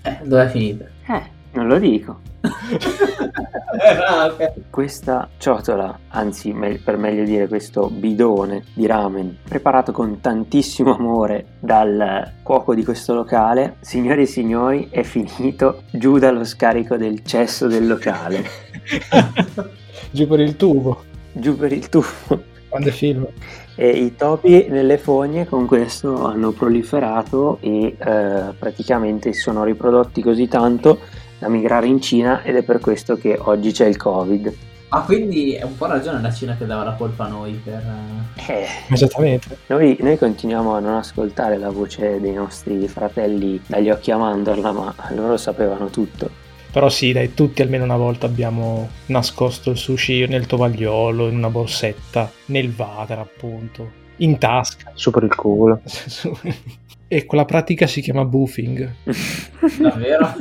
Eh, 0.07 0.19
dov'è 0.23 0.47
finita? 0.47 0.85
Eh, 1.07 1.21
non 1.51 1.67
lo 1.67 1.77
dico. 1.79 2.21
ah, 4.07 4.25
ok. 4.25 4.69
Questa 4.69 5.27
ciotola, 5.37 5.99
anzi 6.09 6.53
me- 6.53 6.79
per 6.83 6.97
meglio 6.97 7.23
dire 7.23 7.47
questo 7.47 7.89
bidone 7.89 8.63
di 8.73 8.85
ramen, 8.85 9.37
preparato 9.47 9.91
con 9.91 10.21
tantissimo 10.21 10.95
amore 10.95 11.57
dal 11.59 12.31
cuoco 12.43 12.73
di 12.73 12.83
questo 12.83 13.13
locale, 13.13 13.75
signori 13.81 14.21
e 14.21 14.27
signori, 14.27 14.87
è 14.89 15.03
finito 15.03 15.83
giù 15.91 16.17
dallo 16.17 16.45
scarico 16.45 16.95
del 16.95 17.23
cesso 17.23 17.67
del 17.67 17.85
locale, 17.87 18.45
giù 20.11 20.27
per 20.27 20.39
il 20.39 20.55
tubo 20.55 21.15
giù 21.39 21.55
per 21.55 21.71
il 21.71 21.89
tubo. 21.89 22.55
Quando 22.77 22.89
è 22.89 22.91
film 22.91 23.27
E 23.75 23.89
i 23.89 24.15
topi 24.15 24.67
nelle 24.69 24.97
fogne 24.97 25.47
con 25.47 25.65
questo 25.65 26.25
hanno 26.25 26.51
proliferato 26.51 27.57
e 27.61 27.95
eh, 27.97 28.43
praticamente 28.57 29.33
si 29.33 29.41
sono 29.41 29.63
riprodotti 29.63 30.21
così 30.21 30.47
tanto 30.47 30.99
da 31.39 31.49
migrare 31.49 31.87
in 31.87 32.01
Cina 32.01 32.43
ed 32.43 32.55
è 32.55 32.63
per 32.63 32.79
questo 32.79 33.15
che 33.15 33.37
oggi 33.39 33.71
c'è 33.71 33.85
il 33.85 33.97
Covid. 33.97 34.55
Ah, 34.89 35.01
quindi 35.01 35.53
è 35.53 35.63
un 35.63 35.75
po' 35.75 35.85
ragione 35.85 36.21
la 36.21 36.31
Cina 36.31 36.55
che 36.55 36.65
dava 36.65 36.83
la 36.83 36.93
colpa 36.93 37.25
a 37.25 37.27
noi 37.27 37.59
per... 37.61 37.83
Eh, 38.47 38.65
Esattamente. 38.89 39.57
noi, 39.67 39.97
noi 39.99 40.17
continuiamo 40.17 40.73
a 40.73 40.79
non 40.79 40.95
ascoltare 40.95 41.57
la 41.57 41.69
voce 41.69 42.21
dei 42.21 42.33
nostri 42.33 42.87
fratelli 42.87 43.61
dagli 43.67 43.89
occhi 43.89 44.11
a 44.11 44.17
mandorla, 44.17 44.71
ma 44.71 44.95
loro 45.09 45.35
sapevano 45.35 45.89
tutto. 45.89 46.46
Però 46.77 46.89
sì, 46.89 47.11
dai, 47.11 47.33
tutti 47.33 47.63
almeno 47.63 47.85
una 47.85 47.97
volta 47.97 48.27
abbiamo 48.27 48.87
nascosto 49.07 49.71
il 49.71 49.77
sushi 49.77 50.27
nel 50.27 50.45
tovagliolo, 50.45 51.27
in 51.27 51.37
una 51.37 51.49
borsetta, 51.49 52.31
nel 52.45 52.71
water 52.77 53.17
appunto, 53.17 53.91
in 54.17 54.37
tasca. 54.37 54.91
Su 54.93 55.09
per 55.09 55.23
il 55.23 55.33
culo. 55.33 55.81
e 57.09 57.25
quella 57.25 57.45
pratica 57.45 57.87
si 57.87 57.99
chiama 58.01 58.25
buffing. 58.25 58.93
Davvero? 59.81 60.35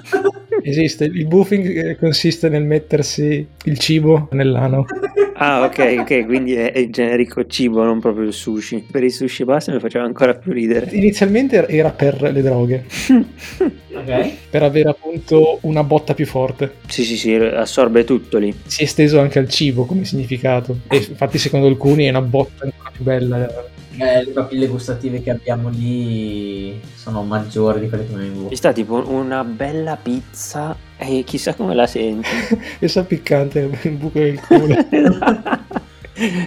Esiste, 0.63 1.05
il 1.05 1.27
buffing 1.27 1.75
eh, 1.75 1.97
consiste 1.97 2.51
nel 2.51 2.65
mettersi 2.65 3.49
il 3.65 3.79
cibo 3.79 4.29
nell'ano. 4.33 4.85
Ah, 5.39 5.65
ok, 5.65 5.97
ok, 5.99 6.25
quindi 6.25 6.55
è, 6.55 6.73
è 6.73 6.79
il 6.79 6.91
generico 6.91 7.45
cibo, 7.47 7.85
non 7.85 8.01
proprio 8.01 8.25
il 8.25 8.33
sushi. 8.33 8.87
Per 8.91 9.05
il 9.05 9.13
sushi 9.13 9.45
basta 9.45 9.71
mi 9.71 9.81
faceva 9.81 10.05
ancora 10.05 10.35
più 10.35 10.53
ridere. 10.53 10.89
Inizialmente 10.93 11.67
era 11.69 11.91
per 11.91 12.23
le 12.23 12.41
droghe, 12.41 12.85
ok. 13.93 14.33
per 14.49 14.63
avere 14.63 14.89
appunto 14.89 15.59
una 15.63 15.85
botta 15.85 16.15
più 16.15 16.25
forte. 16.25 16.77
sì, 16.89 17.05
sì, 17.05 17.17
sì, 17.19 17.35
assorbe 17.35 18.05
tutto 18.05 18.39
lì. 18.39 18.55
Si 18.65 18.81
è 18.81 18.85
esteso 18.85 19.21
anche 19.21 19.39
al 19.39 19.49
cibo 19.49 19.85
come 19.85 20.07
significato. 20.07 20.79
E 20.89 20.97
infatti 20.97 21.37
secondo 21.37 21.67
alcuni 21.67 22.07
è 22.07 22.11
una 22.11 22.23
botta 22.23 22.65
ancora 22.65 22.91
più 22.91 23.05
bella. 23.05 23.75
Eh, 23.99 24.25
le 24.25 24.31
papille 24.33 24.67
gustative 24.67 25.23
che 25.23 25.31
abbiamo 25.31 25.69
lì 25.69 26.81
sono 26.95 27.23
maggiori 27.23 27.81
di 27.81 27.89
quelle 27.89 28.07
che 28.07 28.13
abbiamo 28.13 28.29
in 28.29 28.35
Ci 28.35 28.41
bocca. 28.43 28.57
sta 28.57 28.73
tipo 28.73 29.03
una 29.09 29.43
bella 29.45 29.97
pizza 29.97 30.77
e 30.97 31.23
chissà 31.25 31.55
come 31.55 31.75
la 31.75 31.87
senti. 31.87 32.29
e 32.79 32.89
sa 32.89 33.05
piccante 33.05 33.71
il 33.83 33.91
buco 33.93 34.19
del 34.19 34.41
culo. 34.41 34.75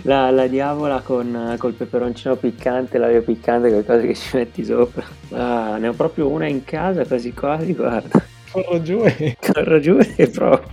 La, 0.02 0.32
la 0.32 0.48
diavola 0.48 1.02
con 1.02 1.54
col 1.60 1.74
peperoncino 1.74 2.36
piccante, 2.38 2.98
l'olio 2.98 3.22
piccante, 3.22 3.70
qualcosa 3.70 4.02
che 4.02 4.16
ci 4.16 4.36
metti 4.36 4.66
sopra. 4.66 5.04
Ah, 5.30 5.78
ne 5.78 5.90
ho 5.90 5.94
proprio 5.94 6.28
una 6.28 6.48
in 6.48 6.64
casa, 6.64 7.06
quasi 7.06 7.34
quasi, 7.34 7.74
guarda. 7.76 8.20
Corro 8.52 8.82
giù 8.82 9.04
e... 9.04 9.38
Corro 9.40 9.80
giù 9.80 9.98
e 10.16 10.28
provo. 10.30 10.64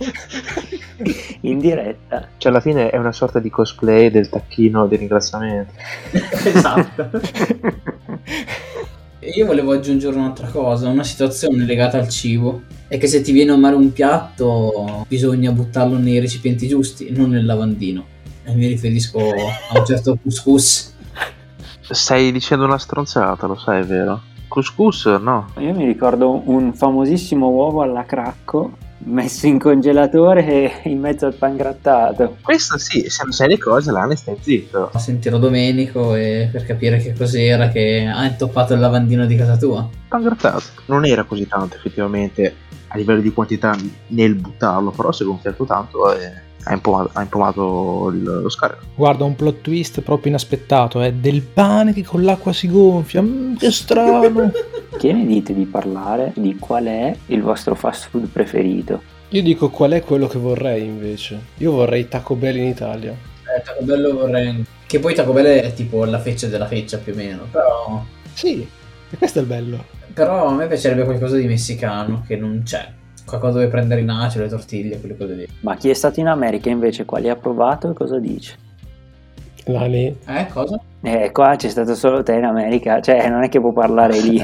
In 1.41 1.59
diretta. 1.59 2.29
Cioè, 2.37 2.51
alla 2.51 2.61
fine 2.61 2.89
è 2.89 2.97
una 2.97 3.11
sorta 3.11 3.39
di 3.39 3.49
cosplay 3.49 4.09
del 4.09 4.29
tacchino 4.29 4.87
di 4.87 4.95
ringraziamento. 4.95 5.73
esatto. 6.43 7.09
Io 9.35 9.45
volevo 9.45 9.73
aggiungere 9.73 10.15
un'altra 10.15 10.47
cosa, 10.47 10.87
una 10.87 11.03
situazione 11.03 11.65
legata 11.65 11.97
al 11.97 12.07
cibo. 12.07 12.61
È 12.87 12.97
che 12.97 13.07
se 13.07 13.21
ti 13.21 13.31
viene 13.31 13.51
a 13.51 13.57
male 13.57 13.75
un 13.75 13.91
piatto 13.91 15.05
bisogna 15.07 15.51
buttarlo 15.51 15.97
nei 15.97 16.19
recipienti 16.19 16.67
giusti, 16.67 17.11
non 17.11 17.31
nel 17.31 17.45
lavandino. 17.45 18.05
E 18.43 18.55
mi 18.55 18.67
riferisco 18.67 19.19
a 19.19 19.79
un 19.79 19.85
certo 19.85 20.17
couscous. 20.21 20.95
Stai 21.81 22.31
dicendo 22.31 22.65
una 22.65 22.77
stronzata, 22.77 23.47
lo 23.47 23.57
sai, 23.57 23.83
vero? 23.83 24.21
Couscous, 24.57 25.05
no. 25.05 25.51
Io 25.59 25.71
mi 25.75 25.85
ricordo 25.85 26.41
un 26.45 26.73
famosissimo 26.73 27.47
uovo 27.47 27.83
alla 27.83 28.05
cracco 28.05 28.71
messo 29.01 29.45
in 29.45 29.59
congelatore 29.59 30.81
e 30.81 30.89
in 30.89 30.99
mezzo 30.99 31.27
al 31.27 31.35
pangrattato. 31.35 32.37
Questo 32.41 32.79
sì, 32.79 33.07
se 33.07 33.21
non 33.21 33.33
sai 33.33 33.49
le 33.49 33.59
cose, 33.59 33.91
là 33.91 34.05
ne 34.05 34.15
stai 34.15 34.35
zitto. 34.39 34.89
Sentirò 34.95 35.37
Domenico 35.37 36.15
e 36.15 36.49
per 36.51 36.65
capire 36.65 36.97
che 36.97 37.13
cos'era 37.13 37.67
che 37.67 38.11
ha 38.11 38.25
intoppato 38.25 38.73
il 38.73 38.79
lavandino 38.79 39.27
di 39.27 39.35
casa 39.35 39.57
tua. 39.57 39.87
Pangrattato. 40.07 40.63
Non 40.87 41.05
era 41.05 41.23
così 41.25 41.47
tanto, 41.47 41.75
effettivamente, 41.75 42.55
a 42.87 42.97
livello 42.97 43.21
di 43.21 43.31
quantità 43.31 43.75
nel 44.07 44.33
buttarlo, 44.33 44.89
però 44.89 45.11
si 45.11 45.21
è 45.21 45.25
gonfiato 45.27 45.65
tanto 45.65 46.11
e 46.15 46.45
ha 46.67 46.73
impomato, 46.73 47.09
ha 47.13 47.21
impomato 47.21 48.09
il- 48.13 48.23
lo 48.23 48.49
scarico. 48.49 48.81
Guarda, 48.95 49.23
un 49.23 49.35
plot 49.35 49.61
twist 49.61 50.01
proprio 50.01 50.29
inaspettato, 50.29 51.01
è 51.01 51.11
del 51.13 51.41
pane 51.41 51.93
che 51.93 52.03
con 52.03 52.23
l'acqua 52.23 52.53
si 52.53 52.67
gonfia. 52.69 53.21
Mm, 53.21 53.55
che 53.55 53.71
strano. 53.71 54.51
Che 54.97 55.13
ne 55.13 55.27
dite 55.27 55.53
di 55.53 55.65
parlare 55.65 56.31
di 56.35 56.55
qual 56.57 56.85
è 56.85 57.15
il 57.27 57.43
vostro 57.43 57.75
fast 57.75 58.09
food 58.09 58.29
preferito? 58.29 58.99
Io 59.29 59.43
dico 59.43 59.69
qual 59.69 59.91
è 59.91 60.01
quello 60.01 60.25
che 60.25 60.39
vorrei 60.39 60.85
invece. 60.85 61.39
Io 61.57 61.71
vorrei 61.71 62.07
Taco 62.07 62.33
Bell 62.33 62.55
in 62.55 62.63
Italia. 62.63 63.11
Eh, 63.11 63.61
Taco 63.63 63.83
Bell 63.83 64.01
lo 64.01 64.13
vorrei... 64.15 64.65
Che 64.87 64.99
poi 64.99 65.13
Taco 65.13 65.33
Bell 65.33 65.45
è 65.59 65.73
tipo 65.73 66.03
la 66.05 66.17
feccia 66.19 66.47
della 66.47 66.65
feccia 66.65 66.97
più 66.97 67.13
o 67.13 67.15
meno, 67.15 67.43
però... 67.51 68.03
Sì, 68.33 68.67
e 69.09 69.17
questo 69.17 69.37
è 69.37 69.41
il 69.43 69.47
bello. 69.47 69.85
Però 70.13 70.47
a 70.47 70.53
me 70.55 70.65
piacerebbe 70.65 71.03
qualcosa 71.03 71.35
di 71.35 71.45
messicano 71.45 72.23
che 72.25 72.35
non 72.37 72.61
c'è. 72.65 72.91
Qualcosa 73.27 73.55
dove 73.59 73.67
prendere 73.67 73.99
i 74.01 74.05
nacho, 74.05 74.39
le 74.39 74.47
tortiglie, 74.47 74.99
quelle 74.99 75.17
cose 75.17 75.33
lì. 75.33 75.47
Ma 75.59 75.75
chi 75.75 75.89
è 75.89 75.93
stato 75.93 76.19
in 76.21 76.27
America 76.27 76.69
invece 76.69 77.03
quali 77.03 77.27
ha 77.29 77.35
provato 77.35 77.91
e 77.91 77.93
cosa 77.93 78.19
dice? 78.19 78.55
Lani, 79.65 80.15
Eh, 80.25 80.47
cosa? 80.53 80.79
Eh, 81.01 81.31
qua 81.33 81.55
c'è 81.57 81.67
stato 81.67 81.93
solo 81.93 82.23
te 82.23 82.33
in 82.33 82.45
America, 82.45 83.01
cioè 83.01 83.27
non 83.29 83.43
è 83.43 83.49
che 83.49 83.59
può 83.59 83.73
parlare 83.73 84.19
lì. 84.21 84.41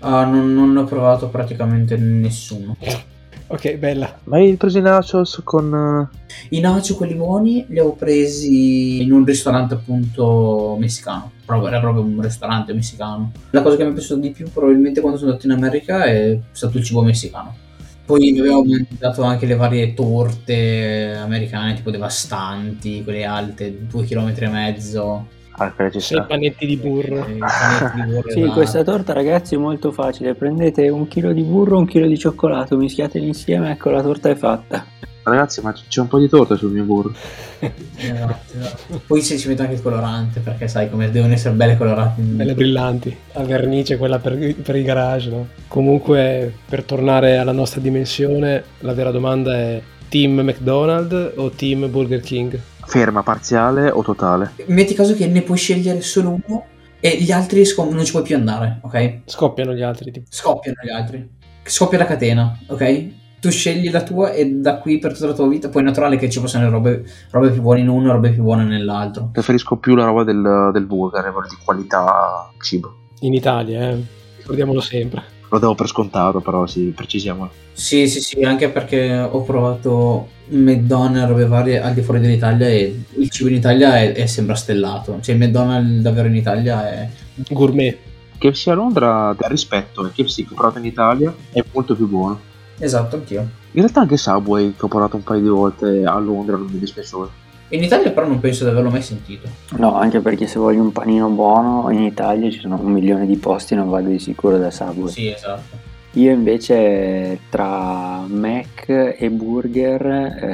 Ah, 0.00 0.24
non, 0.26 0.52
non 0.52 0.76
ho 0.76 0.84
provato 0.84 1.28
praticamente 1.30 1.96
nessuno. 1.96 2.76
ok, 3.48 3.76
bella. 3.76 4.18
Ma 4.24 4.36
hai 4.36 4.54
preso 4.56 4.76
i 4.78 4.82
nachos 4.82 5.40
con... 5.42 6.10
eh, 6.12 6.16
I 6.50 6.60
nacho, 6.60 6.94
quelli 6.94 7.14
buoni, 7.14 7.64
li 7.68 7.78
avevo 7.78 7.94
presi 7.94 9.00
in 9.02 9.12
un 9.12 9.24
ristorante 9.24 9.72
appunto 9.72 10.76
messicano. 10.78 11.30
Proprio- 11.46 11.68
era 11.70 11.80
proprio 11.80 12.02
un 12.04 12.20
ristorante 12.20 12.74
messicano. 12.74 13.32
La 13.52 13.62
cosa 13.62 13.76
che 13.76 13.84
mi 13.84 13.90
è 13.90 13.94
piaciuta 13.94 14.20
di 14.20 14.30
più 14.30 14.50
probabilmente 14.52 15.00
quando 15.00 15.18
sono 15.18 15.30
andato 15.30 15.46
in 15.46 15.52
America 15.54 16.04
è 16.04 16.38
stato 16.52 16.76
il 16.76 16.84
cibo 16.84 17.00
messicano. 17.02 17.64
Poi 18.06 18.38
avevo 18.38 18.64
mangiato 18.64 19.22
anche 19.24 19.46
le 19.46 19.56
varie 19.56 19.92
torte 19.92 21.12
americane, 21.16 21.74
tipo 21.74 21.90
devastanti, 21.90 23.02
quelle 23.02 23.24
alte, 23.24 23.86
due 23.86 24.04
chilometri 24.04 24.44
e 24.44 24.48
mezzo. 24.48 25.26
Ah, 25.58 25.74
sta. 25.98 26.22
panetti 26.24 26.66
di 26.66 26.76
burro. 26.76 27.26
eh, 27.26 27.36
i 27.36 27.38
panetti 27.38 28.00
di 28.00 28.02
burro 28.12 28.30
Sì, 28.30 28.40
esatto. 28.40 28.52
questa 28.52 28.82
torta 28.84 29.12
ragazzi 29.12 29.54
è 29.54 29.58
molto 29.58 29.90
facile, 29.90 30.34
prendete 30.34 30.88
un 30.88 31.08
chilo 31.08 31.32
di 31.32 31.42
burro, 31.42 31.78
un 31.78 31.86
chilo 31.86 32.06
di 32.06 32.18
cioccolato, 32.18 32.76
mischiateli 32.76 33.26
insieme, 33.26 33.70
ecco 33.72 33.90
la 33.90 34.02
torta 34.02 34.28
è 34.28 34.34
fatta. 34.34 34.84
Ragazzi, 35.28 35.60
ma 35.60 35.72
c'è 35.72 36.00
un 36.00 36.06
po' 36.06 36.20
di 36.20 36.28
torta 36.28 36.54
sul 36.54 36.70
mio 36.70 36.84
burro. 36.84 37.12
Esatto, 37.58 38.56
esatto. 38.56 39.00
Poi 39.04 39.20
se 39.20 39.36
ci 39.36 39.48
metto 39.48 39.62
anche 39.62 39.74
il 39.74 39.82
colorante, 39.82 40.38
perché 40.38 40.68
sai 40.68 40.88
come 40.88 41.10
devono 41.10 41.32
essere 41.32 41.52
belle 41.54 41.76
colorate. 41.76 42.20
Belle 42.20 42.54
brillanti. 42.54 43.16
La 43.32 43.42
vernice, 43.42 43.96
quella 43.96 44.20
per, 44.20 44.54
per 44.54 44.76
i 44.76 44.84
garage, 44.84 45.30
no? 45.30 45.48
Comunque, 45.66 46.54
per 46.68 46.84
tornare 46.84 47.38
alla 47.38 47.50
nostra 47.50 47.80
dimensione, 47.80 48.62
la 48.78 48.94
vera 48.94 49.10
domanda 49.10 49.52
è 49.52 49.82
Team 50.08 50.38
McDonald's 50.42 51.32
o 51.34 51.50
Team 51.50 51.90
Burger 51.90 52.20
King? 52.20 52.60
Ferma, 52.86 53.24
parziale 53.24 53.90
o 53.90 54.04
totale? 54.04 54.52
Metti 54.66 54.94
caso 54.94 55.16
che 55.16 55.26
ne 55.26 55.42
puoi 55.42 55.58
scegliere 55.58 56.02
solo 56.02 56.38
uno 56.40 56.66
e 57.00 57.16
gli 57.20 57.32
altri 57.32 57.64
scom- 57.64 57.92
non 57.92 58.04
ci 58.04 58.12
puoi 58.12 58.22
più 58.22 58.36
andare, 58.36 58.78
ok? 58.82 59.22
Scoppiano 59.24 59.74
gli 59.74 59.82
altri, 59.82 60.12
tipo. 60.12 60.26
Scoppiano 60.30 60.78
gli 60.84 60.90
altri. 60.90 61.28
Scoppia 61.64 61.98
la 61.98 62.06
catena, 62.06 62.56
ok? 62.68 63.24
Tu 63.38 63.50
scegli 63.50 63.90
la 63.90 64.02
tua 64.02 64.32
e 64.32 64.50
da 64.50 64.78
qui 64.78 64.98
per 64.98 65.12
tutta 65.12 65.26
la 65.26 65.34
tua 65.34 65.46
vita, 65.46 65.68
poi 65.68 65.82
è 65.82 65.84
naturale 65.84 66.16
che 66.16 66.28
ci 66.30 66.40
possano 66.40 66.68
robe, 66.70 67.04
robe 67.30 67.50
più 67.50 67.60
buone 67.60 67.80
in 67.80 67.88
uno 67.88 68.08
e 68.08 68.12
robe 68.12 68.30
più 68.30 68.42
buone 68.42 68.64
nell'altro. 68.64 69.28
Preferisco 69.32 69.76
più 69.76 69.94
la 69.94 70.04
roba 70.04 70.24
del, 70.24 70.70
del 70.72 70.86
burger, 70.86 71.24
di 71.48 71.56
qualità 71.64 72.50
cibo. 72.60 72.94
In 73.20 73.34
Italia, 73.34 73.90
eh. 73.90 74.02
Ricordiamolo 74.38 74.80
sempre. 74.80 75.34
Lo 75.48 75.58
devo 75.58 75.74
per 75.74 75.86
scontato, 75.86 76.40
però 76.40 76.66
sì, 76.66 76.92
precisiamo. 76.94 77.48
Sì, 77.72 78.08
sì, 78.08 78.20
sì, 78.20 78.42
anche 78.42 78.68
perché 78.70 79.16
ho 79.18 79.42
provato 79.42 80.28
McDonald's 80.48 81.28
robe 81.28 81.46
varie 81.46 81.80
al 81.80 81.94
di 81.94 82.02
fuori 82.02 82.20
dell'Italia 82.20 82.68
e 82.68 83.04
il 83.16 83.30
cibo 83.30 83.48
in 83.48 83.56
Italia 83.56 83.96
è, 83.98 84.12
è- 84.12 84.26
sembra 84.26 84.54
stellato. 84.54 85.18
Cioè 85.20 85.34
il 85.34 85.40
McDonald's 85.40 86.00
davvero 86.00 86.28
in 86.28 86.36
Italia 86.36 86.88
è... 86.90 87.08
Gourmet. 87.50 87.96
KFC 88.38 88.68
a 88.68 88.74
Londra 88.74 89.34
dà 89.38 89.46
rispetto 89.46 90.06
e 90.06 90.10
KFC 90.10 90.46
che 90.46 90.48
ho 90.52 90.54
provato 90.54 90.78
in 90.78 90.84
Italia 90.84 91.34
è 91.52 91.62
molto 91.72 91.94
più 91.94 92.08
buono. 92.08 92.40
Esatto, 92.78 93.16
anch'io. 93.16 93.40
In 93.72 93.80
realtà 93.82 94.00
anche 94.00 94.16
Subway 94.16 94.74
che 94.76 94.84
ho 94.84 94.88
provato 94.88 95.16
un 95.16 95.22
paio 95.22 95.40
di 95.40 95.48
volte 95.48 96.04
a 96.04 96.18
Londra 96.18 96.56
non 96.56 96.66
mi 96.66 96.76
è 96.76 96.78
dispiaciuto. 96.78 97.44
In 97.70 97.82
Italia 97.82 98.12
però 98.12 98.28
non 98.28 98.38
penso 98.38 98.64
di 98.64 98.70
averlo 98.70 98.90
mai 98.90 99.02
sentito. 99.02 99.48
No, 99.76 99.96
anche 99.96 100.20
perché 100.20 100.46
se 100.46 100.58
voglio 100.58 100.82
un 100.82 100.92
panino 100.92 101.28
buono 101.28 101.90
in 101.90 102.02
Italia 102.02 102.48
ci 102.50 102.60
sono 102.60 102.78
un 102.80 102.92
milione 102.92 103.26
di 103.26 103.36
posti, 103.36 103.74
non 103.74 103.88
vado 103.88 104.08
di 104.08 104.20
sicuro 104.20 104.56
da 104.56 104.70
Subway. 104.70 105.10
Sì, 105.10 105.28
esatto. 105.28 105.94
Io 106.12 106.30
invece 106.30 107.40
tra 107.50 108.24
Mac 108.26 108.88
e 108.88 109.30
Burger, 109.30 110.06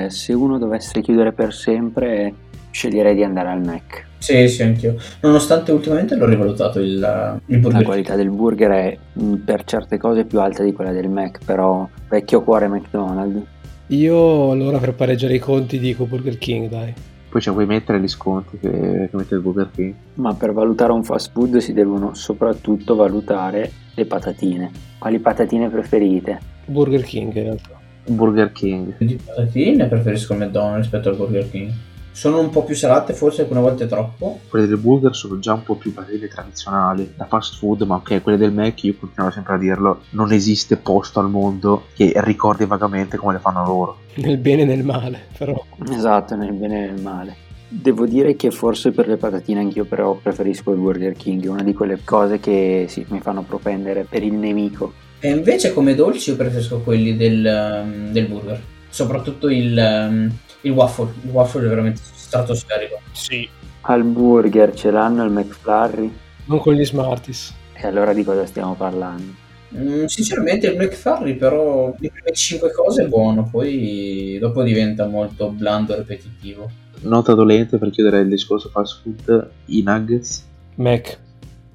eh, 0.06 0.10
se 0.10 0.32
uno 0.32 0.58
dovesse 0.58 1.00
chiudere 1.02 1.32
per 1.32 1.52
sempre, 1.52 2.34
sceglierei 2.70 3.14
di 3.14 3.22
andare 3.22 3.50
al 3.50 3.62
Mac. 3.62 4.10
Sì, 4.22 4.48
sì, 4.48 4.62
anch'io. 4.62 4.94
Nonostante 5.20 5.72
ultimamente 5.72 6.14
l'ho 6.14 6.26
rivalutato 6.26 6.78
il, 6.78 6.90
il 6.92 6.98
La 7.00 7.40
burger. 7.58 7.82
qualità 7.82 8.14
del 8.14 8.30
burger 8.30 8.70
è 8.70 8.98
mh, 9.14 9.34
per 9.44 9.64
certe 9.64 9.98
cose 9.98 10.24
più 10.24 10.38
alta 10.40 10.62
di 10.62 10.72
quella 10.72 10.92
del 10.92 11.08
Mac, 11.08 11.40
però 11.44 11.88
vecchio 12.08 12.42
cuore 12.42 12.68
McDonald's. 12.68 13.44
Io 13.88 14.50
allora 14.52 14.78
per 14.78 14.94
pareggiare 14.94 15.34
i 15.34 15.38
conti 15.40 15.80
dico 15.80 16.04
Burger 16.06 16.38
King, 16.38 16.68
dai. 16.68 16.94
Poi 17.28 17.40
ci 17.40 17.50
vuoi 17.50 17.66
mettere 17.66 18.00
gli 18.00 18.06
sconti 18.06 18.58
che, 18.58 18.70
che 18.70 19.16
mette 19.16 19.34
il 19.34 19.40
Burger 19.40 19.70
King. 19.74 19.92
Ma 20.14 20.32
per 20.34 20.52
valutare 20.52 20.92
un 20.92 21.02
fast 21.02 21.32
food 21.32 21.56
si 21.56 21.72
devono 21.72 22.14
soprattutto 22.14 22.94
valutare 22.94 23.70
le 23.94 24.04
patatine. 24.06 24.70
Quali 24.98 25.18
patatine 25.18 25.68
preferite? 25.68 26.38
Burger 26.66 27.02
King 27.02 27.34
in 27.34 27.42
realtà. 27.42 27.80
Burger 28.06 28.52
King. 28.52 28.94
Di 28.98 29.18
patatine 29.24 29.86
preferisco 29.86 30.34
il 30.34 30.38
McDonald's 30.38 30.82
rispetto 30.82 31.08
al 31.08 31.16
Burger 31.16 31.50
King. 31.50 31.70
Sono 32.12 32.40
un 32.40 32.50
po' 32.50 32.62
più 32.62 32.74
salate, 32.74 33.14
forse 33.14 33.42
alcune 33.42 33.60
volte 33.60 33.86
troppo. 33.86 34.40
Quelle 34.48 34.66
del 34.66 34.76
burger 34.76 35.14
sono 35.14 35.38
già 35.38 35.54
un 35.54 35.62
po' 35.62 35.76
più 35.76 35.92
patatine 35.92 36.28
tradizionali, 36.28 37.14
da 37.16 37.24
fast 37.24 37.56
food, 37.56 37.82
ma 37.82 37.96
ok, 37.96 38.22
quelle 38.22 38.38
del 38.38 38.52
Mac, 38.52 38.84
io 38.84 38.94
continuo 38.98 39.30
sempre 39.30 39.54
a 39.54 39.58
dirlo, 39.58 40.02
non 40.10 40.30
esiste 40.32 40.76
posto 40.76 41.20
al 41.20 41.30
mondo 41.30 41.86
che 41.94 42.12
ricordi 42.16 42.66
vagamente 42.66 43.16
come 43.16 43.32
le 43.32 43.38
fanno 43.38 43.64
loro. 43.64 43.98
Nel 44.16 44.36
bene 44.36 44.62
e 44.62 44.64
nel 44.66 44.84
male, 44.84 45.26
però. 45.36 45.64
Esatto, 45.90 46.36
nel 46.36 46.52
bene 46.52 46.84
e 46.84 46.90
nel 46.90 47.00
male. 47.00 47.36
Devo 47.66 48.04
dire 48.04 48.36
che 48.36 48.50
forse 48.50 48.90
per 48.90 49.08
le 49.08 49.16
patatine 49.16 49.60
anch'io 49.60 49.86
però 49.86 50.14
preferisco 50.22 50.72
il 50.72 50.78
Burger 50.78 51.14
King, 51.14 51.46
una 51.48 51.62
di 51.62 51.72
quelle 51.72 52.00
cose 52.04 52.38
che 52.38 52.84
sì, 52.86 53.06
mi 53.08 53.20
fanno 53.20 53.40
propendere 53.40 54.04
per 54.06 54.22
il 54.22 54.34
nemico. 54.34 54.92
E 55.18 55.30
invece 55.30 55.72
come 55.72 55.94
dolci 55.94 56.30
io 56.30 56.36
preferisco 56.36 56.80
quelli 56.80 57.16
del, 57.16 57.82
um, 57.82 58.12
del 58.12 58.26
burger. 58.26 58.60
Soprattutto 58.90 59.48
il, 59.48 59.74
um, 59.74 60.30
il 60.62 60.72
waffle. 60.72 61.12
Il 61.22 61.30
waffle 61.30 61.64
è 61.64 61.68
veramente 61.68 62.00
stratosferico. 62.02 63.00
Sì. 63.12 63.48
Al 63.82 64.04
burger 64.04 64.74
ce 64.74 64.90
l'hanno 64.90 65.24
il 65.24 65.30
McFlurry? 65.30 66.12
Non 66.46 66.60
con 66.60 66.74
gli 66.74 66.84
Smarties. 66.84 67.54
E 67.74 67.86
allora 67.86 68.12
di 68.12 68.24
cosa 68.24 68.46
stiamo 68.46 68.74
parlando? 68.74 69.40
Mm, 69.74 70.04
sinceramente 70.04 70.66
il 70.66 70.76
McFlurry 70.76 71.34
però 71.34 71.94
le 71.98 72.10
prime 72.10 72.32
5 72.32 72.70
cose 72.72 73.04
è 73.04 73.08
buono, 73.08 73.48
poi 73.50 74.36
dopo 74.38 74.62
diventa 74.62 75.06
molto 75.06 75.48
blando 75.48 75.94
e 75.94 75.98
ripetitivo. 75.98 76.70
Nota 77.00 77.34
dolente 77.34 77.78
per 77.78 77.90
chiudere 77.90 78.20
il 78.20 78.28
discorso 78.28 78.68
fast 78.68 79.00
food, 79.02 79.50
i 79.66 79.82
nuggets. 79.82 80.46
Mac. 80.76 81.18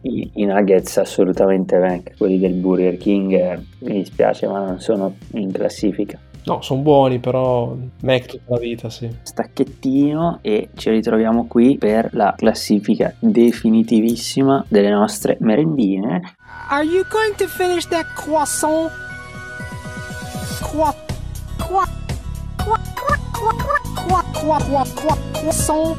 I, 0.02 0.30
i 0.36 0.46
nuggets 0.46 0.98
assolutamente 0.98 1.78
Mac, 1.80 2.16
quelli 2.18 2.40
del 2.40 2.54
Burger 2.54 2.98
King 2.98 3.34
eh, 3.34 3.60
mi 3.80 3.94
dispiace 3.94 4.48
ma 4.48 4.64
non 4.64 4.80
sono 4.80 5.16
in 5.34 5.52
classifica. 5.52 6.20
No, 6.48 6.62
sono 6.62 6.80
buoni, 6.80 7.20
però 7.20 7.76
Mac 8.04 8.26
tutta 8.26 8.54
la 8.54 8.58
vita, 8.58 8.90
sì. 8.90 9.14
Stacchettino 9.22 10.40
e 10.42 10.70
ci 10.76 10.90
ritroviamo 10.90 11.46
qui 11.46 11.78
per 11.78 12.08
la 12.14 12.34
classifica 12.38 13.14
definitivissima 13.20 14.64
delle 14.70 14.90
nostre 14.90 15.36
merendine. 15.42 16.22
Are 16.70 16.86
you 16.86 17.04
going 17.10 17.36
to 17.36 17.48
finish 17.48 17.86
that 17.88 18.06
croissant? 18.14 18.90
Qua, 20.72 20.96
qua, 21.68 21.86
qua, 22.56 22.80
qua, 22.96 23.20
qua, 23.34 23.54
qua, 24.08 24.24
qua, 24.32 24.58
qua, 24.70 24.86
qua, 24.96 25.18
croissant. 25.34 25.98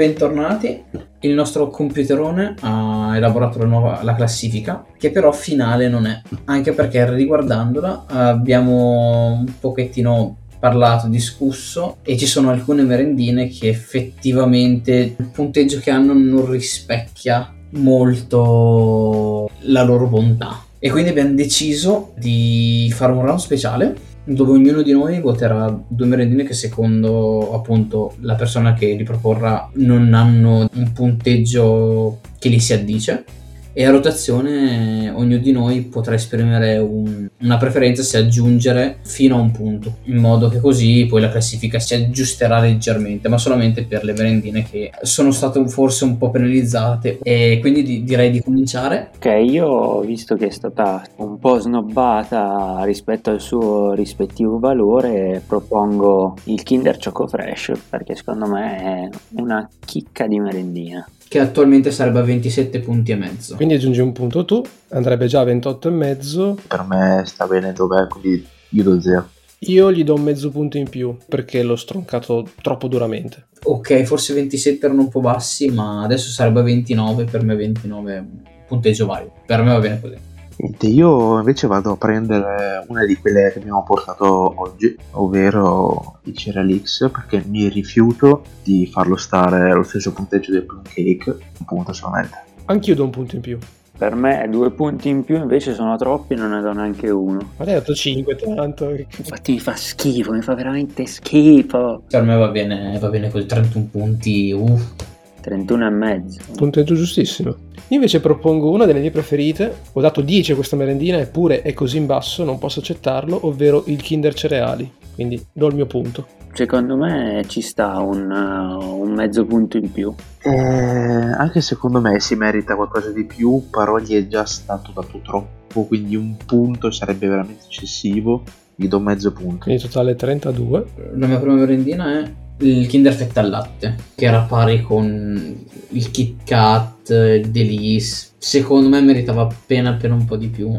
Bentornati, 0.00 0.82
il 1.20 1.34
nostro 1.34 1.68
computerone 1.68 2.54
ha 2.60 3.12
elaborato 3.14 3.58
la 3.58 3.66
nuova 3.66 4.02
la 4.02 4.14
classifica, 4.14 4.82
che 4.96 5.10
però 5.10 5.30
finale 5.30 5.90
non 5.90 6.06
è, 6.06 6.22
anche 6.46 6.72
perché 6.72 7.14
riguardandola 7.14 8.06
abbiamo 8.06 9.26
un 9.26 9.52
pochettino 9.60 10.38
parlato, 10.58 11.06
discusso 11.06 11.98
e 12.02 12.16
ci 12.16 12.24
sono 12.24 12.48
alcune 12.48 12.80
merendine 12.80 13.48
che 13.48 13.68
effettivamente 13.68 15.16
il 15.18 15.26
punteggio 15.30 15.80
che 15.80 15.90
hanno 15.90 16.14
non 16.14 16.50
rispecchia 16.50 17.52
molto 17.72 19.50
la 19.64 19.82
loro 19.82 20.06
bontà. 20.06 20.64
E 20.78 20.90
quindi 20.90 21.10
abbiamo 21.10 21.34
deciso 21.34 22.14
di 22.16 22.90
fare 22.96 23.12
un 23.12 23.20
round 23.20 23.38
speciale 23.38 23.94
dove 24.24 24.52
ognuno 24.52 24.82
di 24.82 24.92
noi 24.92 25.20
voterà 25.20 25.76
due 25.88 26.06
merendine 26.06 26.44
che 26.44 26.54
secondo 26.54 27.54
appunto 27.54 28.14
la 28.20 28.34
persona 28.34 28.74
che 28.74 28.94
li 28.94 29.02
proporrà 29.02 29.68
non 29.74 30.12
hanno 30.14 30.68
un 30.72 30.92
punteggio 30.92 32.20
che 32.38 32.48
li 32.48 32.60
si 32.60 32.72
addice 32.72 33.24
e 33.72 33.84
a 33.84 33.90
rotazione 33.90 35.10
ognuno 35.10 35.36
di 35.38 35.52
noi 35.52 35.82
potrà 35.82 36.14
esprimere 36.14 36.78
un- 36.78 37.28
una 37.40 37.56
preferenza 37.56 38.02
se 38.02 38.18
aggiungere 38.18 38.98
fino 39.02 39.36
a 39.36 39.40
un 39.40 39.50
punto 39.50 39.96
in 40.04 40.16
modo 40.16 40.48
che 40.48 40.60
così 40.60 41.06
poi 41.08 41.20
la 41.20 41.28
classifica 41.30 41.78
si 41.78 41.94
aggiusterà 41.94 42.60
leggermente 42.60 43.28
ma 43.28 43.38
solamente 43.38 43.84
per 43.84 44.04
le 44.04 44.12
merendine 44.12 44.62
che 44.62 44.90
sono 45.02 45.30
state 45.30 45.66
forse 45.68 46.04
un 46.04 46.16
po' 46.18 46.30
penalizzate 46.30 47.18
e 47.22 47.58
quindi 47.60 47.82
di- 47.82 48.02
direi 48.04 48.30
di 48.30 48.42
cominciare 48.42 49.10
Ok, 49.16 49.26
io 49.46 50.00
visto 50.00 50.34
che 50.36 50.46
è 50.46 50.50
stata 50.50 51.04
un 51.16 51.38
po' 51.38 51.58
snobbata 51.58 52.80
rispetto 52.84 53.30
al 53.30 53.40
suo 53.40 53.92
rispettivo 53.92 54.58
valore, 54.58 55.42
propongo 55.46 56.36
il 56.44 56.62
Kinder 56.62 56.98
Choco 56.98 57.26
Fresh 57.26 57.72
perché 57.88 58.14
secondo 58.16 58.46
me 58.46 58.76
è 58.78 59.08
una 59.40 59.68
chicca 59.84 60.26
di 60.26 60.38
merendina. 60.40 61.06
Che 61.30 61.38
attualmente 61.38 61.92
sarebbe 61.92 62.18
a 62.18 62.22
27 62.22 62.80
punti 62.80 63.12
e 63.12 63.14
mezzo 63.14 63.54
Quindi 63.54 63.74
aggiungi 63.74 64.00
un 64.00 64.10
punto 64.10 64.44
tu, 64.44 64.64
andrebbe 64.88 65.28
già 65.28 65.42
a 65.42 65.44
28,5. 65.44 66.56
Per 66.66 66.82
me 66.88 67.22
sta 67.24 67.46
bene 67.46 67.72
dov'è, 67.72 68.08
quindi 68.08 68.44
io 68.70 68.82
do 68.82 69.00
zero. 69.00 69.28
Io 69.60 69.92
gli 69.92 70.02
do 70.02 70.14
un 70.14 70.22
mezzo 70.22 70.50
punto 70.50 70.76
in 70.76 70.88
più 70.88 71.16
perché 71.28 71.62
l'ho 71.62 71.76
stroncato 71.76 72.48
troppo 72.60 72.88
duramente. 72.88 73.46
ok 73.62 74.02
forse 74.02 74.34
27 74.34 74.84
erano 74.86 75.02
un 75.02 75.08
po' 75.08 75.20
bassi 75.20 75.68
ma 75.68 76.02
adesso 76.02 76.30
sarebbe 76.30 76.60
a 76.60 76.62
29 76.64 77.24
per 77.24 77.44
me 77.44 77.54
29 77.54 78.12
è 78.12 78.18
un 78.18 78.26
punteggio 78.66 79.06
valido 79.06 79.32
per 79.46 79.62
me 79.62 79.70
va 79.72 79.78
bene 79.78 80.00
così 80.00 80.16
Niente, 80.62 80.88
io 80.88 81.38
invece 81.38 81.66
vado 81.66 81.92
a 81.92 81.96
prendere 81.96 82.84
una 82.88 83.06
di 83.06 83.16
quelle 83.16 83.50
che 83.50 83.60
abbiamo 83.60 83.82
portato 83.82 84.60
oggi, 84.60 84.94
ovvero 85.12 86.18
i 86.24 86.34
Cerealix, 86.34 87.08
perché 87.10 87.42
mi 87.46 87.66
rifiuto 87.68 88.42
di 88.62 88.86
farlo 88.86 89.16
stare 89.16 89.70
allo 89.70 89.84
stesso 89.84 90.12
punteggio 90.12 90.52
del 90.52 90.64
plum 90.64 90.82
cake, 90.82 91.30
un 91.30 91.64
punto 91.64 91.94
solamente. 91.94 92.36
Anch'io 92.66 92.94
do 92.94 93.04
un 93.04 93.10
punto 93.10 93.36
in 93.36 93.40
più. 93.40 93.58
Per 93.96 94.14
me 94.14 94.46
due 94.50 94.70
punti 94.70 95.08
in 95.08 95.24
più 95.24 95.36
invece 95.36 95.72
sono 95.72 95.96
troppi, 95.96 96.34
non 96.34 96.50
ne 96.50 96.60
do 96.60 96.72
neanche 96.72 97.08
uno. 97.08 97.52
Ma 97.56 97.64
lei 97.64 97.76
ha 97.76 97.78
dato 97.78 97.94
5 97.94 98.36
tanto. 98.36 98.90
Infatti 98.90 99.52
mi 99.52 99.60
fa 99.60 99.74
schifo, 99.76 100.32
mi 100.32 100.42
fa 100.42 100.54
veramente 100.54 101.06
schifo. 101.06 102.02
per 102.06 102.22
me 102.22 102.36
va 102.36 102.48
bene 102.48 102.98
va 102.98 103.08
bene 103.08 103.30
così 103.30 103.46
31 103.46 103.88
punti 103.90 104.52
uff 104.52 104.92
31 105.40 105.86
e 105.86 105.90
mezzo. 105.90 106.40
Punteggio 106.54 106.94
giustissimo. 106.94 107.50
Io 107.88 107.96
invece 107.96 108.20
propongo 108.20 108.70
una 108.70 108.84
delle 108.84 109.00
mie 109.00 109.10
preferite. 109.10 109.74
Ho 109.92 110.00
dato 110.00 110.20
10 110.20 110.52
a 110.52 110.54
questa 110.54 110.76
merendina, 110.76 111.18
eppure 111.18 111.62
è 111.62 111.72
così 111.72 111.96
in 111.96 112.06
basso, 112.06 112.44
non 112.44 112.58
posso 112.58 112.80
accettarlo, 112.80 113.46
ovvero 113.46 113.84
il 113.86 114.00
Kinder 114.00 114.34
Cereali. 114.34 114.90
Quindi 115.14 115.44
do 115.52 115.66
il 115.66 115.74
mio 115.74 115.86
punto. 115.86 116.26
Secondo 116.52 116.96
me 116.96 117.44
ci 117.46 117.60
sta 117.60 117.98
un, 118.00 118.30
uh, 118.30 119.00
un 119.00 119.12
mezzo 119.12 119.44
punto 119.44 119.76
in 119.76 119.90
più. 119.92 120.12
Eh, 120.42 120.50
anche 120.50 121.60
secondo 121.60 122.00
me 122.00 122.18
si 122.20 122.34
merita 122.34 122.74
qualcosa 122.74 123.10
di 123.10 123.24
più, 123.24 123.68
però 123.70 123.98
gli 123.98 124.14
è 124.14 124.26
già 124.26 124.44
stato 124.44 124.90
dato 124.92 125.20
troppo, 125.22 125.84
quindi 125.84 126.16
un 126.16 126.36
punto 126.44 126.90
sarebbe 126.90 127.28
veramente 127.28 127.64
eccessivo, 127.66 128.42
gli 128.74 128.88
do 128.88 128.98
mezzo 128.98 129.32
punto. 129.32 129.64
Quindi 129.64 129.82
totale 129.82 130.16
32. 130.16 130.86
la 131.14 131.26
mia 131.26 131.38
prima 131.38 131.54
merendina 131.54 132.20
è 132.20 132.30
il 132.60 132.86
Kinder 132.86 133.12
Fetta 133.12 133.40
al 133.40 133.50
latte 133.50 133.96
che 134.14 134.26
era 134.26 134.42
pari 134.42 134.82
con 134.82 135.66
il 135.88 136.10
Kit 136.10 136.44
Kat 136.44 137.10
il 137.10 137.50
Delis. 137.50 138.34
Secondo 138.38 138.88
me 138.88 139.00
meritava 139.00 139.42
appena 139.42 139.90
appena 139.90 140.14
un 140.14 140.24
po' 140.24 140.36
di 140.36 140.48
più. 140.48 140.72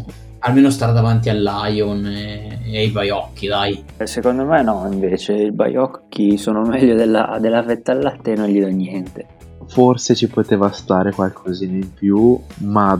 Almeno 0.43 0.71
stare 0.71 0.91
davanti 0.93 1.29
al 1.29 1.41
Lion 1.41 2.03
e, 2.05 2.59
e 2.65 2.77
ai 2.79 2.89
Baiocchi 2.89 3.47
dai. 3.47 3.83
Eh, 3.97 4.07
Secondo 4.07 4.43
me 4.43 4.63
no, 4.63 4.89
invece 4.91 5.33
i 5.33 5.51
baiocchi 5.51 6.37
sono 6.37 6.61
meglio 6.61 6.95
della, 6.95 7.37
della 7.39 7.63
fetta 7.63 7.91
al 7.91 7.99
latte 8.01 8.31
e 8.31 8.35
non 8.35 8.47
gli 8.47 8.59
do 8.59 8.67
niente. 8.67 9.27
Forse 9.67 10.15
ci 10.15 10.27
poteva 10.27 10.71
stare 10.71 11.11
qualcosina 11.11 11.73
in 11.73 11.93
più, 11.93 12.39
ma 12.61 12.97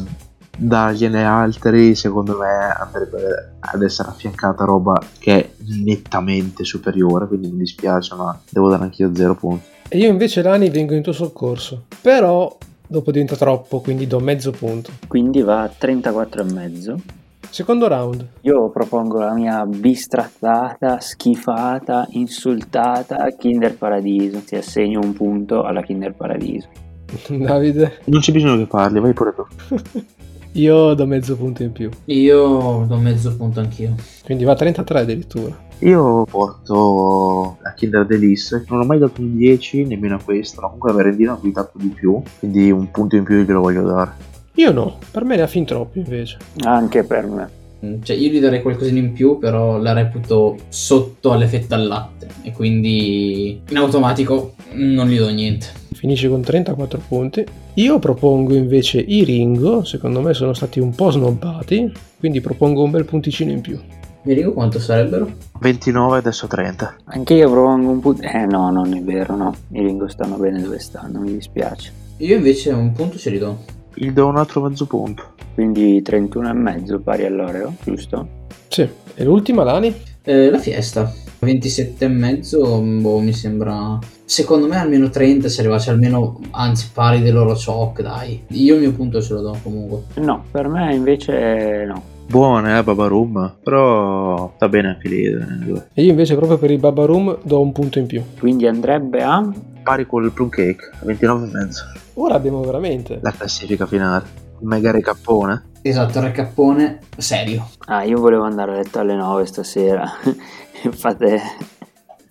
dargliene 0.63 1.25
altri 1.25 1.95
secondo 1.95 2.37
me 2.37 2.47
andrebbe 2.77 3.55
ad 3.59 3.81
essere 3.81 4.09
affiancata 4.09 4.63
roba 4.63 5.01
che 5.17 5.35
è 5.35 5.49
nettamente 5.83 6.63
superiore, 6.63 7.27
quindi 7.27 7.49
mi 7.49 7.57
dispiace, 7.57 8.13
ma 8.15 8.39
devo 8.47 8.69
dare 8.69 8.83
anch'io 8.83 9.13
zero 9.15 9.35
punti. 9.35 9.69
E 9.89 9.97
io 9.97 10.09
invece 10.09 10.41
Lani 10.41 10.69
vengo 10.69 10.93
in 10.93 11.01
tuo 11.01 11.11
soccorso. 11.11 11.85
Però 12.01 12.55
dopo 12.87 13.11
diventa 13.11 13.35
troppo, 13.35 13.81
quindi 13.81 14.07
do 14.07 14.19
mezzo 14.19 14.51
punto. 14.51 14.91
Quindi 15.07 15.41
va 15.41 15.63
a 15.63 15.67
34 15.69 16.41
e 16.41 16.53
mezzo. 16.53 17.01
Secondo 17.49 17.87
round. 17.87 18.25
Io 18.41 18.69
propongo 18.69 19.19
la 19.19 19.33
mia 19.33 19.65
bistrattata, 19.65 21.01
schifata, 21.01 22.07
insultata 22.11 23.27
Kinder 23.37 23.75
Paradiso. 23.75 24.39
Ti 24.45 24.55
assegno 24.55 25.01
un 25.01 25.11
punto 25.11 25.63
alla 25.63 25.81
Kinder 25.81 26.13
Paradiso. 26.13 26.69
Davide. 27.27 27.99
Non 28.05 28.21
c'è 28.21 28.31
bisogno 28.31 28.57
che 28.57 28.67
parli, 28.67 28.99
vai 29.01 29.13
pure 29.13 29.33
tu. 29.33 29.45
Io 30.53 30.93
do 30.93 31.05
mezzo 31.05 31.37
punto 31.37 31.63
in 31.63 31.71
più. 31.71 31.89
io 32.05 32.85
do 32.85 32.97
mezzo 32.97 33.35
punto 33.37 33.61
anch'io 33.61 33.95
Quindi 34.25 34.43
va 34.43 34.51
a 34.51 34.55
33 34.55 34.99
addirittura. 34.99 35.57
Io 35.79 36.25
porto 36.29 37.57
la 37.63 37.73
Kinder 37.73 38.05
Delice, 38.05 38.65
non 38.67 38.81
ho 38.81 38.83
mai 38.83 38.99
dato 38.99 39.21
un 39.21 39.35
10 39.35 39.85
nemmeno 39.85 40.15
a 40.15 40.21
questa, 40.23 40.61
ma 40.61 40.67
comunque 40.67 40.91
la 40.91 40.97
merendina 40.97 41.33
ho 41.33 41.39
dato 41.41 41.71
di 41.79 41.87
più, 41.87 42.21
quindi 42.37 42.69
un 42.69 42.91
punto 42.91 43.15
in 43.15 43.23
più 43.23 43.43
glielo 43.43 43.61
voglio 43.61 43.83
dare. 43.83 44.11
Io 44.55 44.71
no, 44.71 44.97
per 45.09 45.23
me 45.23 45.37
ne 45.37 45.41
ha 45.43 45.47
fin 45.47 45.65
troppi 45.65 45.99
invece. 45.99 46.37
Anche 46.65 47.03
per 47.03 47.25
me. 47.25 47.99
cioè 48.03 48.15
io 48.15 48.29
gli 48.29 48.39
darei 48.39 48.61
qualcosina 48.61 48.99
in 48.99 49.13
più 49.13 49.39
però 49.39 49.77
la 49.77 49.93
reputo 49.93 50.57
sotto 50.67 51.31
alle 51.31 51.47
fette 51.47 51.73
al 51.73 51.87
latte 51.87 52.27
e 52.43 52.51
quindi 52.51 53.61
in 53.67 53.77
automatico 53.77 54.53
non 54.73 55.07
gli 55.07 55.17
do 55.17 55.29
niente 55.29 55.79
Finisce 56.01 56.29
con 56.29 56.41
34 56.41 56.99
punti. 57.07 57.45
Io 57.75 57.99
propongo 57.99 58.55
invece 58.55 58.99
i 58.99 59.23
Ringo, 59.23 59.83
secondo 59.83 60.19
me 60.21 60.33
sono 60.33 60.53
stati 60.53 60.79
un 60.79 60.95
po' 60.95 61.11
snobbati, 61.11 61.91
quindi 62.17 62.41
propongo 62.41 62.81
un 62.81 62.89
bel 62.89 63.05
punticino 63.05 63.51
in 63.51 63.61
più. 63.61 63.79
Mi 64.23 64.33
dico 64.33 64.51
quanto 64.53 64.79
sarebbero? 64.79 65.31
29 65.59 66.17
adesso 66.17 66.47
30. 66.47 66.95
Anche 67.03 67.35
io 67.35 67.51
propongo 67.51 67.91
un 67.91 67.99
punto. 67.99 68.23
Eh 68.23 68.45
no, 68.47 68.71
non 68.71 68.95
è 68.95 69.01
vero, 69.03 69.35
no. 69.35 69.55
I 69.73 69.81
Ringo 69.81 70.07
stanno 70.07 70.37
bene 70.37 70.59
dove 70.61 70.79
stanno, 70.79 71.19
mi 71.19 71.33
dispiace. 71.33 71.91
Io 72.17 72.35
invece 72.35 72.71
un 72.71 72.91
punto 72.93 73.19
ce 73.19 73.29
li 73.29 73.37
do. 73.37 73.59
Gli 73.93 74.09
do 74.09 74.25
un 74.25 74.37
altro 74.37 74.61
mezzo 74.61 74.87
punto. 74.87 75.33
Quindi 75.53 76.01
31 76.01 76.49
e 76.49 76.53
mezzo 76.53 76.99
pari 76.99 77.25
all'Oreo, 77.25 77.75
giusto? 77.83 78.27
Sì. 78.69 78.87
E 79.13 79.23
l'ultima, 79.23 79.63
Lani? 79.63 79.93
Eh, 80.23 80.49
la 80.49 80.57
fiesta. 80.57 81.13
27 81.39 82.05
e 82.05 82.07
mezzo, 82.07 82.79
boh, 82.79 83.19
mi 83.19 83.33
sembra... 83.33 83.99
Secondo 84.31 84.65
me 84.65 84.77
almeno 84.77 85.09
30 85.09 85.49
se 85.49 85.59
arrivasse 85.59 85.89
almeno, 85.89 86.39
anzi 86.51 86.89
pari 86.93 87.21
del 87.21 87.33
loro 87.33 87.53
shock, 87.53 88.01
dai. 88.01 88.41
Io 88.51 88.75
il 88.75 88.79
mio 88.79 88.93
punto 88.93 89.21
ce 89.21 89.33
lo 89.33 89.41
do 89.41 89.57
comunque. 89.61 90.03
No, 90.21 90.45
per 90.49 90.69
me 90.69 90.95
invece 90.95 91.83
no. 91.85 92.01
Buone, 92.27 92.77
eh, 92.77 92.81
Babarum. 92.81 93.57
Però 93.61 94.53
sta 94.55 94.69
bene 94.69 94.87
anche 94.87 95.09
lì. 95.09 95.25
eh. 95.25 95.83
E 95.93 96.03
io 96.03 96.11
invece 96.11 96.37
proprio 96.37 96.57
per 96.57 96.71
il 96.71 96.79
Baba 96.79 97.03
Room 97.03 97.39
do 97.43 97.59
un 97.59 97.73
punto 97.73 97.99
in 97.99 98.05
più. 98.05 98.23
Quindi 98.39 98.67
andrebbe 98.67 99.21
a 99.21 99.51
Pari 99.83 100.05
col 100.07 100.31
plum 100.31 100.47
cake, 100.47 100.91
29 101.01 101.47
e 101.47 101.51
mezzo. 101.51 101.83
Ora 102.13 102.35
abbiamo 102.35 102.61
veramente... 102.61 103.19
La 103.21 103.33
classifica 103.33 103.85
finale. 103.85 104.23
Mega 104.61 104.91
recappone. 104.91 105.71
Esatto, 105.81 106.21
recappone 106.21 106.99
serio. 107.17 107.67
Ah, 107.87 108.03
io 108.03 108.17
volevo 108.17 108.43
andare 108.43 108.71
a 108.71 108.75
letto 108.75 108.99
alle 108.99 109.15
9 109.15 109.45
stasera. 109.45 110.07
Fate 110.89 111.41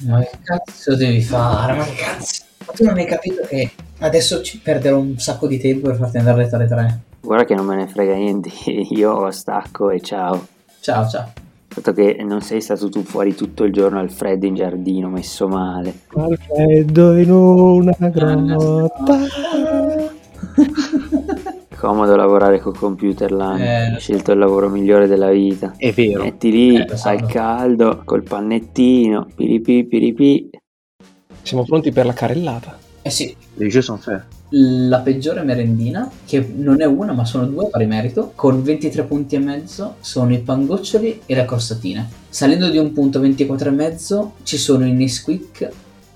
Ma 0.06 0.20
che 0.20 0.38
cazzo 0.42 0.96
devi 0.96 1.20
fare? 1.20 1.74
Ma 1.74 1.84
che 1.84 1.94
cazzo? 1.94 2.44
Ma 2.66 2.72
tu 2.72 2.84
non 2.84 2.96
hai 2.96 3.06
capito 3.06 3.42
che 3.46 3.70
adesso 3.98 4.42
ci 4.42 4.58
perderò 4.58 4.98
un 4.98 5.18
sacco 5.18 5.46
di 5.46 5.58
tempo 5.58 5.88
per 5.88 5.96
farti 5.96 6.18
andare 6.18 6.40
a 6.40 6.42
letto 6.44 6.56
alle 6.56 6.66
3. 6.66 7.00
Guarda 7.20 7.44
che 7.44 7.54
non 7.54 7.66
me 7.66 7.76
ne 7.76 7.86
frega 7.86 8.14
niente, 8.14 8.50
io 8.90 9.30
stacco 9.30 9.90
e 9.90 10.00
ciao. 10.00 10.46
Ciao, 10.80 11.06
ciao. 11.08 11.32
Dato 11.72 11.92
che 11.92 12.16
non 12.24 12.40
sei 12.40 12.60
stato 12.60 12.88
tu 12.88 13.02
fuori 13.02 13.34
tutto 13.34 13.64
il 13.64 13.72
giorno 13.72 14.00
al 14.00 14.10
freddo 14.10 14.46
in 14.46 14.54
giardino, 14.54 15.08
messo 15.08 15.46
male. 15.46 16.00
Al 16.14 16.36
freddo 16.36 17.16
in 17.16 17.30
una 17.30 17.94
grotta. 17.98 19.18
Comodo 21.80 22.14
lavorare 22.14 22.60
col 22.60 22.76
computer 22.76 23.32
là, 23.32 23.56
Eh, 23.56 23.92
hai 23.94 24.00
scelto 24.00 24.32
il 24.32 24.38
lavoro 24.38 24.68
migliore 24.68 25.06
della 25.06 25.30
vita. 25.30 25.72
È 25.78 25.90
vero. 25.92 26.24
Metti 26.24 26.50
lì 26.50 26.76
Eh, 26.76 26.86
al 27.04 27.24
caldo, 27.26 28.02
col 28.04 28.22
pannettino, 28.22 29.26
piripi 29.34 29.84
piripi. 29.86 30.50
Siamo 31.40 31.64
pronti 31.64 31.90
per 31.90 32.04
la 32.04 32.12
carellata. 32.12 32.76
Eh 33.00 33.08
sì, 33.08 33.34
Le 33.54 33.66
jeux 33.68 33.82
sono 33.82 33.96
fair. 33.96 34.26
la 34.50 34.98
peggiore 34.98 35.42
merendina, 35.42 36.10
che 36.26 36.46
non 36.54 36.82
è 36.82 36.84
una 36.84 37.12
ma 37.14 37.24
sono 37.24 37.46
due 37.46 37.64
a 37.64 37.68
pari 37.68 37.86
merito, 37.86 38.32
con 38.34 38.62
23 38.62 39.04
punti 39.04 39.36
e 39.36 39.38
mezzo 39.38 39.94
sono 40.00 40.34
i 40.34 40.38
pangoccioli 40.40 41.22
e 41.24 41.34
le 41.34 41.46
corsatine. 41.46 42.06
Salendo 42.28 42.68
di 42.68 42.76
un 42.76 42.92
punto 42.92 43.20
24 43.20 43.70
e 43.70 43.72
mezzo 43.72 44.32
ci 44.42 44.58
sono 44.58 44.84
i 44.84 44.92
Nesquik, 44.92 45.66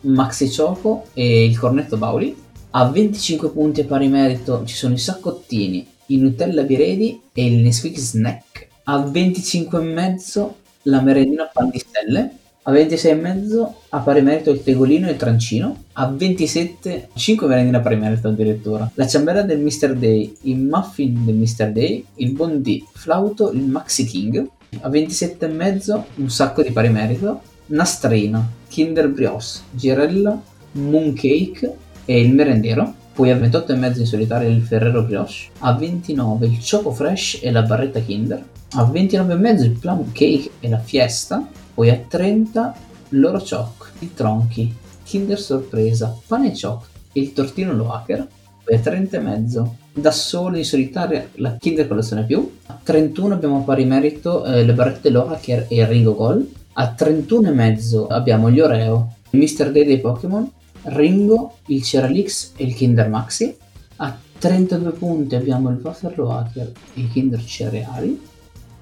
Maxi 0.03 0.55
Choco 0.55 1.05
e 1.15 1.45
il 1.47 1.59
cornetto 1.59 1.97
Bauli. 1.97 2.43
A 2.77 2.87
25 2.87 3.51
punti 3.51 3.83
a 3.83 3.85
pari 3.85 4.09
merito 4.09 4.65
ci 4.65 4.75
sono 4.75 4.95
i 4.95 4.99
saccottini, 4.99 5.87
i 6.07 6.17
Nutella 6.17 6.65
Biredi 6.65 7.21
e 7.33 7.47
il 7.47 7.63
Nesquik 7.63 7.97
Snack. 7.97 8.67
A 8.85 8.99
25 8.99 9.79
e 9.79 9.85
mezzo 9.85 10.57
la 10.83 11.01
merendina 11.01 11.49
pan 11.53 11.71
di 11.71 11.79
stelle. 11.79 12.31
A 12.63 12.73
26 12.73 13.11
e 13.13 13.15
mezzo 13.15 13.75
a 13.91 14.01
pari 14.01 14.23
merito 14.23 14.51
il 14.51 14.65
tegolino 14.65 15.07
e 15.07 15.13
il 15.13 15.17
trancino. 15.17 15.85
A 15.93 16.09
27 16.09 17.11
5 17.15 17.47
merendine 17.47 17.77
a 17.77 17.81
pari 17.81 17.95
merito 17.95 18.27
addirittura. 18.27 18.91
La 18.95 19.07
ciambella 19.07 19.43
del 19.43 19.61
Mr. 19.61 19.95
Day, 19.95 20.37
il 20.41 20.59
muffin 20.59 21.25
del 21.25 21.37
Mr. 21.37 21.71
Day, 21.71 22.05
il 22.17 22.33
Bondi 22.33 22.85
flauto, 22.93 23.53
il 23.53 23.63
Maxi 23.63 24.05
King. 24.05 24.49
A 24.81 24.89
27 24.89 25.45
e 25.45 25.49
mezzo 25.49 26.07
un 26.17 26.29
sacco 26.29 26.61
di 26.61 26.73
pari 26.73 26.89
merito. 26.89 27.41
Nastrina, 27.67 28.45
Kinder 28.67 29.09
Brioche, 29.11 29.61
Girella, 29.71 30.43
Mooncake 30.73 31.83
e 32.05 32.21
il 32.21 32.33
merendero. 32.33 32.95
Poi 33.15 33.31
a 33.31 33.37
28 33.37 33.73
e 33.73 33.77
mezzo 33.77 34.01
in 34.01 34.07
solitario 34.07 34.49
il 34.49 34.63
Ferrero 34.63 35.03
Brioche. 35.03 35.51
A 35.61 35.73
29 35.73 36.47
il 36.47 36.59
Choco 36.59 36.91
Fresh 36.91 37.39
e 37.43 37.51
la 37.51 37.63
barretta 37.63 38.01
Kinder. 38.01 38.43
A 38.73 38.85
29 38.85 39.33
e 39.33 39.37
mezzo 39.37 39.65
il 39.65 39.79
Plum 39.79 40.11
Cake 40.13 40.51
e 40.61 40.69
la 40.69 40.79
Fiesta. 40.79 41.47
Poi 41.75 41.91
a 41.91 42.01
30 42.09 42.75
l'Oro 43.11 43.39
Choc, 43.39 43.93
il 44.01 44.15
Tronchi, 44.15 44.75
Kinder 45.05 45.39
Sorpresa, 45.39 46.17
Pane 46.27 46.53
Choc 46.53 46.93
il 47.15 47.33
Tortino 47.33 47.73
Loaker. 47.73 48.27
Poi 48.65 48.77
a 48.77 48.79
30 48.79 49.17
e 49.17 49.21
mezzo 49.21 49.77
da 49.93 50.11
solo 50.11 50.57
in 50.57 50.65
solitaria 50.65 51.29
la 51.35 51.57
Kinder 51.59 51.87
Collezione 51.87 52.25
Più. 52.25 52.51
A 52.67 52.79
31 52.83 53.35
abbiamo 53.35 53.63
pari 53.63 53.85
merito 53.85 54.45
eh, 54.45 54.65
le 54.65 54.73
barrette 54.73 55.11
Loaker 55.11 55.67
e 55.69 55.77
il 55.77 55.87
Ringo 55.87 56.15
Gold. 56.15 56.47
A 56.75 56.89
31 56.89 57.49
e 57.49 57.53
mezzo 57.53 58.07
abbiamo 58.07 58.51
gli 58.51 58.61
Oreo, 58.61 59.15
il 59.31 59.39
Mr. 59.39 59.71
Day 59.71 59.85
dei 59.85 60.01
Pokémon, 60.01 60.51
Ringo, 60.85 61.57
il 61.67 61.83
Ceralix 61.83 62.53
e 62.57 62.65
il 62.65 62.75
Kinder 62.75 63.09
Maxi. 63.09 63.57
A 63.97 64.17
32 64.39 64.93
punti 64.93 65.35
abbiamo 65.35 65.71
il 65.71 65.81
Wafer 65.83 66.19
Loaker 66.19 66.73
e 66.95 67.01
i 67.01 67.09
Kinder 67.09 67.43
Cereali. 67.43 68.21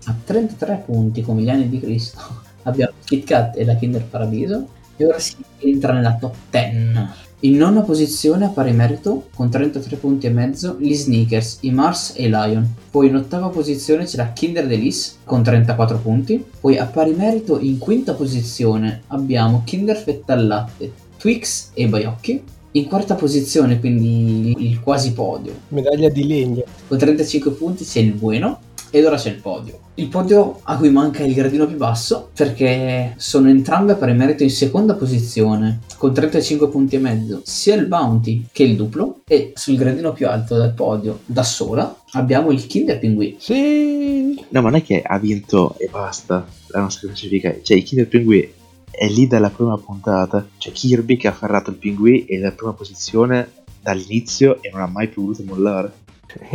A 0.07 0.15
33 0.25 0.83
punti, 0.85 1.23
come 1.23 1.43
gli 1.43 1.51
anni 1.51 1.69
di 1.69 1.79
Cristo, 1.79 2.19
abbiamo 2.65 2.93
Kit 3.05 3.25
Kat 3.25 3.57
e 3.57 3.65
la 3.65 3.77
Kinder 3.77 4.05
Paradiso. 4.05 4.69
E 4.97 5.07
ora 5.07 5.19
si 5.19 5.37
entra 5.59 5.93
nella 5.93 6.17
top 6.17 6.35
10. 6.51 7.31
In 7.45 7.57
nona 7.57 7.81
posizione 7.81 8.45
a 8.45 8.51
pari 8.51 8.73
merito, 8.73 9.27
con 9.35 9.51
33 9.51 9.97
punti 9.97 10.27
e 10.27 10.31
mezzo, 10.31 10.77
gli 10.79 10.95
Sneakers, 10.95 11.59
i 11.62 11.73
Mars 11.73 12.12
e 12.17 12.27
i 12.27 12.29
Lion. 12.29 12.73
Poi 12.88 13.09
in 13.09 13.17
ottava 13.17 13.49
posizione 13.49 14.05
c'è 14.05 14.17
la 14.17 14.33
Kinder 14.33 14.65
Delice 14.65 15.15
con 15.25 15.43
34 15.43 15.99
punti. 15.99 16.45
Poi 16.61 16.79
a 16.79 16.87
pari 16.87 17.15
merito, 17.15 17.59
in 17.59 17.79
quinta 17.79 18.15
posizione, 18.15 19.03
abbiamo 19.09 19.62
Kinder 19.65 19.97
Fetta 19.97 20.35
al 20.35 20.47
latte, 20.47 20.93
Twix 21.23 21.71
e 21.75 21.87
Baiocchi. 21.87 22.43
In 22.73 22.87
quarta 22.87 23.15
posizione, 23.15 23.79
quindi 23.79 24.57
il 24.59 24.81
quasi 24.81 25.13
podio, 25.13 25.53
Medaglia 25.69 26.09
di 26.09 26.27
legno. 26.27 26.65
con 26.89 26.99
35 26.99 27.53
punti 27.53 27.85
c'è 27.85 28.01
il 28.01 28.15
Bueno 28.15 28.59
ed 28.91 29.05
ora 29.05 29.15
c'è 29.15 29.29
il 29.29 29.41
podio. 29.41 29.79
Il 29.95 30.09
podio 30.09 30.59
a 30.65 30.77
cui 30.77 30.91
manca 30.91 31.23
il 31.23 31.33
gradino 31.33 31.69
più 31.69 31.77
basso 31.77 32.31
perché 32.35 33.15
sono 33.19 33.49
entrambe 33.49 33.95
pari 33.95 34.15
merito 34.15 34.43
in 34.43 34.51
seconda 34.51 34.95
posizione 34.95 35.83
con 35.97 36.13
35 36.13 36.69
punti 36.69 36.97
e 36.97 36.99
mezzo 36.99 37.41
sia 37.45 37.77
il 37.77 37.87
Bounty 37.87 38.47
che 38.51 38.65
il 38.65 38.75
duplo 38.75 39.21
e 39.29 39.53
sul 39.55 39.77
gradino 39.77 40.13
più 40.13 40.27
alto 40.27 40.57
del 40.57 40.73
podio 40.73 41.21
da 41.25 41.45
sola 41.45 42.03
abbiamo 42.13 42.51
il 42.51 42.67
Kinder 42.67 42.99
Pinguì. 42.99 43.37
Sì. 43.39 44.45
No, 44.49 44.61
ma 44.61 44.71
non 44.71 44.81
è 44.81 44.83
che 44.83 45.01
ha 45.03 45.19
vinto 45.21 45.77
e 45.79 45.89
basta 45.89 46.45
la 46.67 46.81
nostra 46.81 47.07
classifica. 47.07 47.55
Cioè, 47.63 47.77
il 47.77 47.85
Kinder 47.85 48.09
Pinguì 48.09 48.61
è 48.92 49.09
lì 49.09 49.26
dalla 49.26 49.50
prima 49.50 49.76
puntata. 49.78 50.46
C'è 50.59 50.70
Kirby 50.70 51.16
che 51.16 51.26
ha 51.26 51.31
afferrato 51.31 51.70
il 51.70 51.76
Pinguì 51.76 52.26
e 52.26 52.37
è 52.37 52.38
nella 52.38 52.52
prima 52.52 52.72
posizione 52.74 53.50
dall'inizio 53.81 54.62
e 54.62 54.70
non 54.70 54.83
ha 54.83 54.87
mai 54.87 55.09
più 55.09 55.22
voluto 55.22 55.42
mollare. 55.44 55.92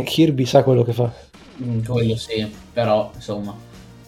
Kirby 0.04 0.46
sa 0.46 0.62
quello 0.62 0.82
che 0.84 0.92
fa. 0.92 1.12
Mm, 1.62 1.84
Quello 1.84 2.16
sì, 2.16 2.46
però 2.72 3.10
insomma. 3.14 3.54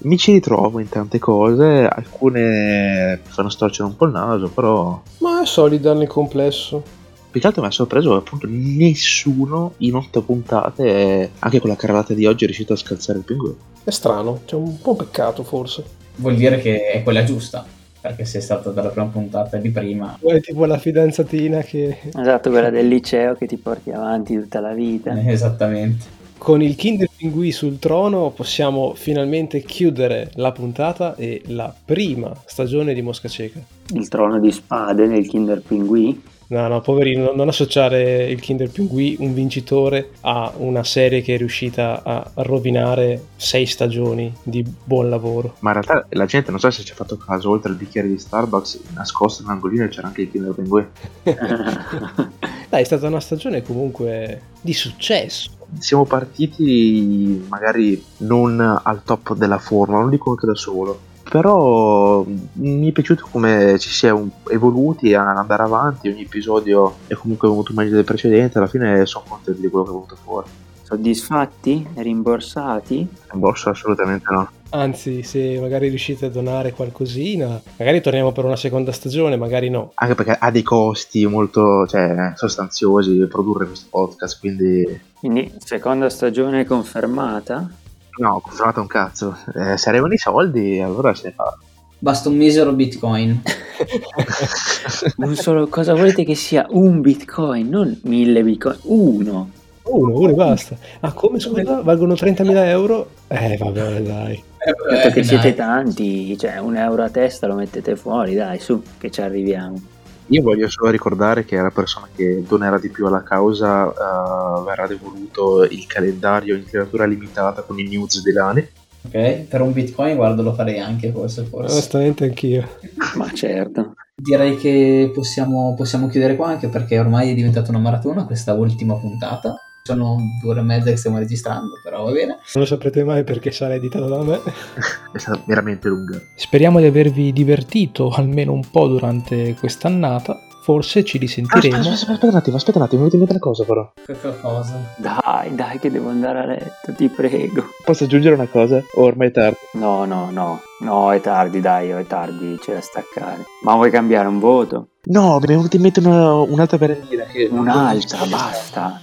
Mi 0.02 0.16
ci 0.16 0.32
ritrovo 0.32 0.78
in 0.78 0.88
tante 0.88 1.18
cose, 1.18 1.86
alcune 1.86 3.20
fanno 3.22 3.50
storcere 3.50 3.86
un 3.88 3.96
po' 3.96 4.06
il 4.06 4.12
naso, 4.12 4.48
però 4.48 5.02
Ma 5.18 5.42
è 5.42 5.46
solida 5.46 5.92
nel 5.92 6.06
complesso. 6.06 6.82
più 7.30 7.38
che 7.40 7.46
altro 7.46 7.60
mi 7.60 7.68
ha 7.68 7.70
sorpreso 7.72 8.10
che 8.12 8.16
appunto 8.16 8.46
nessuno 8.48 9.74
in 9.78 9.94
otto 9.96 10.22
puntate, 10.22 11.32
anche 11.40 11.60
con 11.60 11.68
la 11.68 11.76
carrellata 11.76 12.14
di 12.14 12.24
oggi, 12.24 12.44
è 12.44 12.46
riuscito 12.46 12.72
a 12.72 12.76
scalzare 12.76 13.18
il 13.18 13.24
pinguino. 13.24 13.56
È 13.84 13.90
strano. 13.90 14.40
C'è 14.46 14.54
un 14.54 14.80
po' 14.80 14.94
peccato 14.96 15.42
forse. 15.42 15.84
Vuol 16.16 16.36
dire 16.36 16.58
che 16.60 16.90
è 16.90 17.02
quella 17.02 17.22
giusta 17.24 17.64
perché 18.00 18.24
sei 18.24 18.40
stata 18.40 18.70
dalla 18.70 18.88
prima 18.90 19.06
puntata 19.08 19.56
di 19.58 19.70
prima. 19.70 20.16
È 20.20 20.40
tipo 20.40 20.64
la 20.64 20.78
fidanzatina 20.78 21.60
che 21.62 21.98
Esatto, 22.16 22.50
quella 22.50 22.70
del 22.70 22.88
liceo 22.88 23.34
che 23.34 23.46
ti 23.46 23.58
porti 23.58 23.90
avanti 23.90 24.34
tutta 24.38 24.60
la 24.60 24.72
vita. 24.74 25.14
Eh, 25.14 25.30
Esattamente. 25.30 26.18
con 26.38 26.62
il 26.62 26.74
Kinder 26.74 27.08
Pinguì 27.14 27.52
sul 27.52 27.78
trono 27.78 28.30
possiamo 28.30 28.94
finalmente 28.94 29.62
chiudere 29.62 30.30
la 30.34 30.52
puntata 30.52 31.14
e 31.16 31.42
la 31.46 31.74
prima 31.84 32.32
stagione 32.46 32.94
di 32.94 33.02
Mosca 33.02 33.28
Cieca. 33.28 33.60
Il 33.92 34.08
trono 34.08 34.38
di 34.40 34.50
spade 34.52 35.06
del 35.08 35.26
Kinder 35.26 35.60
Pinguì. 35.62 36.20
No, 36.50 36.66
no, 36.66 36.80
poverino, 36.80 37.32
non 37.32 37.46
associare 37.46 38.28
il 38.28 38.40
Kinder 38.40 38.70
Pinguì, 38.70 39.16
un 39.20 39.32
vincitore, 39.34 40.10
a 40.22 40.52
una 40.56 40.82
serie 40.82 41.22
che 41.22 41.34
è 41.34 41.38
riuscita 41.38 42.02
a 42.02 42.28
rovinare 42.38 43.26
sei 43.36 43.66
stagioni 43.66 44.34
di 44.42 44.64
buon 44.82 45.08
lavoro. 45.08 45.54
Ma 45.60 45.70
in 45.72 45.80
realtà 45.80 46.06
la 46.10 46.26
gente 46.26 46.50
non 46.50 46.58
so 46.58 46.68
se 46.72 46.82
ci 46.82 46.90
ha 46.90 46.96
fatto 46.96 47.16
caso, 47.16 47.50
oltre 47.50 47.70
al 47.70 47.76
bicchiere 47.76 48.08
di 48.08 48.18
Starbucks, 48.18 48.80
nascosto 48.94 49.42
in 49.42 49.48
un 49.48 49.54
angolino 49.54 49.86
c'era 49.86 50.08
anche 50.08 50.22
il 50.22 50.30
Kinder 50.32 50.52
Pinguino. 50.52 50.88
Dai, 52.68 52.82
è 52.82 52.84
stata 52.84 53.06
una 53.06 53.20
stagione 53.20 53.62
comunque 53.62 54.42
di 54.60 54.72
successo. 54.72 55.52
Siamo 55.78 56.04
partiti 56.04 57.44
magari 57.48 58.02
non 58.18 58.60
al 58.60 59.04
top 59.04 59.36
della 59.36 59.58
forma, 59.58 60.00
non 60.00 60.10
dico 60.10 60.30
anche 60.30 60.46
da 60.46 60.56
solo. 60.56 61.09
Però 61.30 62.24
mi 62.54 62.88
è 62.88 62.92
piaciuto 62.92 63.28
come 63.30 63.78
ci 63.78 63.88
si 63.88 64.08
è 64.08 64.14
evoluti 64.48 65.14
a 65.14 65.36
andare 65.36 65.62
avanti, 65.62 66.08
ogni 66.08 66.22
episodio 66.22 66.96
è 67.06 67.14
comunque 67.14 67.48
venuto 67.48 67.72
meglio 67.72 67.94
del 67.94 68.04
precedente, 68.04 68.58
alla 68.58 68.66
fine 68.66 69.06
sono 69.06 69.24
contento 69.28 69.60
di 69.60 69.68
quello 69.68 69.84
che 69.84 69.90
è 69.90 69.94
venuto 69.94 70.16
fuori. 70.16 70.48
Soddisfatti? 70.82 71.86
Rimborsati? 71.94 73.06
Boss 73.34 73.66
assolutamente 73.66 74.26
no. 74.32 74.50
Anzi, 74.70 75.22
se 75.22 75.58
magari 75.60 75.88
riuscite 75.88 76.26
a 76.26 76.30
donare 76.30 76.72
qualcosina, 76.72 77.60
magari 77.76 78.00
torniamo 78.00 78.32
per 78.32 78.44
una 78.44 78.56
seconda 78.56 78.90
stagione, 78.90 79.36
magari 79.36 79.70
no. 79.70 79.92
Anche 79.94 80.16
perché 80.16 80.36
ha 80.36 80.50
dei 80.50 80.64
costi 80.64 81.24
molto 81.26 81.86
cioè, 81.86 82.32
sostanziosi 82.34 83.24
produrre 83.26 83.66
questo 83.66 83.86
podcast, 83.88 84.40
quindi 84.40 85.00
Quindi 85.20 85.52
seconda 85.58 86.08
stagione 86.08 86.64
confermata? 86.64 87.70
No, 88.18 88.40
confermato 88.40 88.80
un 88.80 88.86
cazzo. 88.86 89.36
Eh, 89.54 89.76
se 89.76 89.88
arrivano 89.88 90.12
i 90.12 90.18
soldi, 90.18 90.80
allora 90.80 91.14
se 91.14 91.28
ne 91.28 91.34
fa. 91.34 91.56
Basta 91.98 92.28
un 92.28 92.36
misero 92.36 92.72
bitcoin. 92.72 93.42
Un 95.16 95.34
solo, 95.36 95.66
cosa 95.68 95.94
volete 95.94 96.24
che 96.24 96.34
sia? 96.34 96.66
Un 96.70 97.00
bitcoin, 97.00 97.68
non 97.68 97.98
mille 98.04 98.42
bitcoin, 98.42 98.78
uno. 98.84 99.50
Uno, 99.82 100.18
uno 100.18 100.28
e 100.30 100.32
basta. 100.34 100.76
Ah, 101.00 101.12
come 101.12 101.38
scusa? 101.40 101.80
Valgono 101.82 102.14
30.000 102.14 102.64
euro? 102.68 103.10
Eh, 103.28 103.56
vabbè, 103.58 104.00
dai. 104.02 104.42
Dato 104.90 105.08
che 105.10 105.20
Eh, 105.20 105.24
siete 105.24 105.54
dai. 105.54 105.54
tanti, 105.54 106.38
cioè 106.38 106.58
un 106.58 106.76
euro 106.76 107.02
a 107.04 107.10
testa 107.10 107.46
lo 107.46 107.54
mettete 107.54 107.96
fuori, 107.96 108.34
dai, 108.34 108.58
su, 108.60 108.82
che 108.98 109.10
ci 109.10 109.20
arriviamo. 109.22 109.80
Io 110.30 110.42
voglio 110.42 110.68
solo 110.68 110.90
ricordare 110.90 111.44
che 111.44 111.56
la 111.56 111.70
persona 111.70 112.08
che 112.14 112.44
donerà 112.46 112.78
di 112.78 112.88
più 112.88 113.04
alla 113.06 113.24
causa 113.24 113.88
eh, 113.88 114.62
verrà 114.64 114.86
devoluto 114.86 115.64
il 115.64 115.86
calendario 115.88 116.54
in 116.54 116.64
tiratura 116.64 117.04
limitata 117.04 117.62
con 117.62 117.78
i 117.80 117.82
news 117.82 118.22
di. 118.22 118.68
Ok, 119.02 119.46
per 119.48 119.60
un 119.60 119.72
bitcoin 119.72 120.14
guarda 120.14 120.42
lo 120.42 120.54
farei 120.54 120.78
anche 120.78 121.10
forse, 121.10 121.42
forse. 121.44 121.72
Onestamente 121.72 122.24
anch'io. 122.24 122.68
Ma 123.16 123.28
certo. 123.32 123.94
Direi 124.14 124.56
che 124.56 125.10
possiamo, 125.12 125.74
possiamo 125.74 126.06
chiudere 126.06 126.36
qua 126.36 126.48
anche 126.48 126.68
perché 126.68 126.98
ormai 126.98 127.30
è 127.30 127.34
diventata 127.34 127.70
una 127.70 127.80
maratona 127.80 128.24
questa 128.24 128.52
ultima 128.52 128.94
puntata. 128.94 129.56
Sono 129.82 130.16
due 130.40 130.50
ore 130.50 130.60
e 130.60 130.62
mezza 130.62 130.90
che 130.90 130.96
stiamo 130.96 131.18
registrando, 131.18 131.72
però 131.82 132.04
va 132.04 132.12
bene. 132.12 132.32
Non 132.54 132.62
lo 132.62 132.64
saprete 132.66 133.02
mai 133.02 133.24
perché 133.24 133.50
sarà 133.50 133.74
editato 133.74 134.06
da 134.08 134.22
me. 134.22 134.40
È 135.12 135.18
stata 135.18 135.40
veramente 135.46 135.88
lunga. 135.88 136.20
Speriamo 136.36 136.78
di 136.80 136.86
avervi 136.86 137.32
divertito 137.32 138.10
almeno 138.10 138.52
un 138.52 138.62
po' 138.70 138.86
durante 138.86 139.54
quest'annata. 139.58 140.38
Forse 140.62 141.02
ci 141.04 141.16
Ah, 141.16 141.24
aspetta, 141.24 141.42
risentiremo. 141.42 141.76
aspetta, 141.78 142.12
aspetta 142.12 142.26
un 142.28 142.34
attimo, 142.36 142.56
aspetta 142.56 142.78
un 142.78 142.84
attimo, 142.84 143.02
mi 143.04 143.08
venuta 143.10 143.30
una 143.32 143.40
cosa 143.40 143.64
però. 143.64 143.92
Che 144.04 144.14
cosa? 144.42 144.94
Dai, 144.98 145.54
dai, 145.54 145.78
che 145.78 145.90
devo 145.90 146.10
andare 146.10 146.38
a 146.38 146.44
letto, 146.44 146.92
ti 146.94 147.08
prego. 147.08 147.64
Posso 147.82 148.04
aggiungere 148.04 148.34
una 148.34 148.46
cosa? 148.46 148.76
O 148.94 149.02
ormai 149.02 149.28
è 149.28 149.30
tardi? 149.30 149.56
No, 149.72 150.04
no, 150.04 150.28
no, 150.30 150.60
no, 150.80 151.12
è 151.12 151.20
tardi, 151.22 151.60
dai, 151.60 151.88
è 151.88 152.06
tardi, 152.06 152.58
c'è 152.60 152.74
da 152.74 152.80
staccare. 152.82 153.44
Ma 153.62 153.74
vuoi 153.74 153.90
cambiare 153.90 154.28
un 154.28 154.38
voto? 154.38 154.88
No, 155.04 155.38
mi 155.38 155.44
è 155.44 155.46
venuta 155.46 155.76
in 155.76 155.82
mente 155.82 156.00
una- 156.00 156.34
un'altra 156.34 156.76
merendina 156.78 157.24
che... 157.24 157.48
Un'altra, 157.50 158.26
basta. 158.26 159.00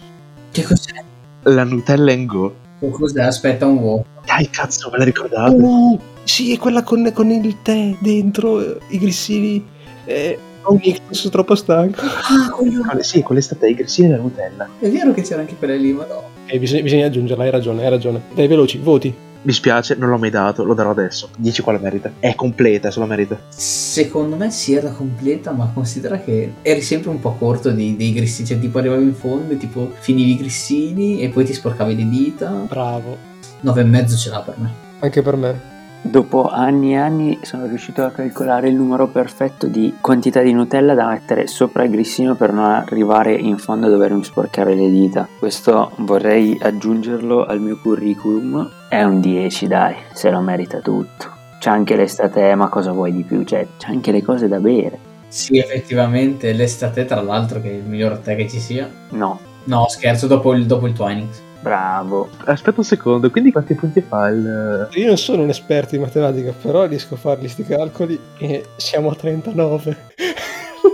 Che 0.58 0.64
cos'è? 0.64 1.04
La 1.44 1.64
Nutella 1.64 2.12
in 2.12 2.26
Go. 2.26 2.56
Che 2.80 2.90
cos'è? 2.90 3.22
Aspetta 3.22 3.68
un 3.68 3.78
uovo. 3.78 4.06
Dai, 4.26 4.50
cazzo, 4.50 4.90
me 4.92 4.98
la 4.98 5.04
ricordate? 5.04 5.54
Uh, 5.54 6.00
sì, 6.24 6.52
è 6.52 6.58
quella 6.58 6.82
con, 6.82 7.12
con 7.14 7.30
il 7.30 7.62
tè 7.62 7.96
dentro, 8.00 8.60
eh, 8.60 8.80
i 8.90 8.98
grissini. 8.98 9.64
Eh, 10.06 10.40
ho 10.64 10.74
un 10.74 10.80
ictus 10.82 11.30
troppo 11.30 11.54
stanco. 11.54 12.02
Ah, 12.02 12.50
quello... 12.50 12.82
Quale- 12.82 13.04
Sì, 13.04 13.22
quell'estate 13.22 13.70
i 13.70 13.76
grissini 13.76 14.08
e 14.08 14.12
la 14.14 14.18
Nutella. 14.18 14.68
È 14.80 14.90
vero 14.90 15.14
che 15.14 15.22
c'era 15.22 15.42
anche 15.42 15.56
quella 15.58 15.76
lì, 15.76 15.94
ma 15.94 16.08
no. 16.08 16.24
Eh, 16.48 16.58
bisogna, 16.58 16.82
bisogna 16.82 17.06
aggiungerla, 17.06 17.44
hai 17.44 17.52
ragione, 17.52 17.84
hai 17.84 17.90
ragione. 17.92 18.22
Dai, 18.34 18.48
veloci, 18.48 18.80
voti. 18.80 19.14
Mi 19.44 19.54
spiace, 19.54 19.96
non 19.96 20.10
l'ho 20.10 20.18
mai 20.18 20.30
dato, 20.30 20.64
lo 20.64 20.74
darò 20.74 20.90
adesso. 20.90 21.30
10 21.38 21.62
qua 21.62 21.74
la 21.74 21.80
merita. 21.80 22.12
È 22.20 22.36
completa, 22.36 22.92
se 22.92 23.00
lo 23.00 23.06
merita. 23.06 23.40
Secondo 23.50 24.36
me 24.36 24.52
sì 24.52 24.74
era 24.74 24.90
completa, 24.90 25.52
ma 25.52 25.72
considera 25.74 26.20
che 26.20 26.54
eri 26.62 26.82
sempre 26.82 27.10
un 27.12 27.20
po' 27.20 27.34
corto 27.34 27.72
di- 27.72 27.96
dei 27.96 28.12
grissini, 28.14 28.48
cioè 28.48 28.60
tipo 28.60 28.78
arrivavi 28.80 29.04
in 29.04 29.14
fondo 29.16 29.54
e 29.54 29.58
tipo 29.58 29.92
finivi 30.00 30.32
i 30.32 30.38
grissini 30.38 31.22
e 31.22 31.30
poi 31.30 31.46
ti 31.46 31.54
sporcavi 31.54 31.96
le 31.96 32.10
dita. 32.10 32.50
Bravo. 32.68 33.18
Nove 33.62 33.82
e 33.82 33.86
mezzo 33.86 34.16
ce 34.18 34.30
l'ha 34.30 34.42
per 34.42 34.56
me. 34.58 34.72
Anche 35.00 35.22
per 35.22 35.36
me. 35.36 35.76
Dopo 36.10 36.48
anni 36.48 36.94
e 36.94 36.98
anni 36.98 37.40
sono 37.42 37.66
riuscito 37.66 38.02
a 38.02 38.12
calcolare 38.12 38.70
il 38.70 38.76
numero 38.76 39.08
perfetto 39.08 39.68
di 39.68 39.94
quantità 40.00 40.42
di 40.42 40.54
Nutella 40.54 40.94
da 40.94 41.08
mettere 41.08 41.48
sopra 41.48 41.84
il 41.84 41.90
grissino 41.90 42.36
per 42.36 42.54
non 42.54 42.64
arrivare 42.64 43.34
in 43.34 43.58
fondo 43.58 43.88
a 43.88 43.90
dovermi 43.90 44.24
sporcare 44.24 44.74
le 44.74 44.90
dita. 44.90 45.28
Questo 45.38 45.92
vorrei 45.98 46.58
aggiungerlo 46.62 47.46
al 47.46 47.60
mio 47.60 47.78
curriculum. 47.82 48.72
È 48.88 49.04
un 49.04 49.20
10, 49.20 49.68
dai, 49.68 49.96
se 50.14 50.32
lo 50.32 50.40
merita 50.40 50.80
tutto. 50.80 51.30
C'è 51.60 51.72
anche 51.72 51.98
l'estate, 51.98 52.56
ma 52.56 52.70
cosa 52.70 52.94
vuoi 52.94 53.12
di 53.12 53.24
più? 53.24 53.44
Cioè, 53.44 53.68
c'è 53.78 53.90
anche 53.90 54.14
le 54.14 54.24
cose 54.24 54.48
da 54.48 54.60
bere. 54.62 54.98
Sì, 55.28 55.58
effettivamente 55.58 56.54
l'estate, 56.54 57.04
tra 57.04 57.22
l'altro, 57.22 57.60
che 57.60 57.70
è 57.70 57.74
il 57.74 57.84
miglior 57.84 58.20
tè 58.20 58.38
che 58.38 58.48
ci 58.48 58.62
sia. 58.62 58.90
No, 59.10 59.40
No, 59.68 59.86
scherzo, 59.90 60.28
dopo 60.28 60.54
il, 60.54 60.66
dopo 60.66 60.88
il 60.88 60.94
Twinings. 60.94 61.44
Bravo. 61.68 62.30
Aspetta 62.46 62.80
un 62.80 62.86
secondo, 62.86 63.30
quindi 63.30 63.52
quanti 63.52 63.74
punti 63.76 64.02
fa 64.02 64.28
il... 64.30 64.88
Io 64.94 65.08
non 65.08 65.18
sono 65.18 65.44
un 65.44 65.50
esperto 65.50 65.96
di 65.96 66.00
matematica, 66.02 66.54
però 66.54 66.86
riesco 66.86 67.16
a 67.16 67.18
farli 67.18 67.48
sti 67.48 67.64
calcoli 67.64 68.20
e 68.40 68.66
siamo 68.78 69.10
a 69.10 69.16
39. 69.16 69.98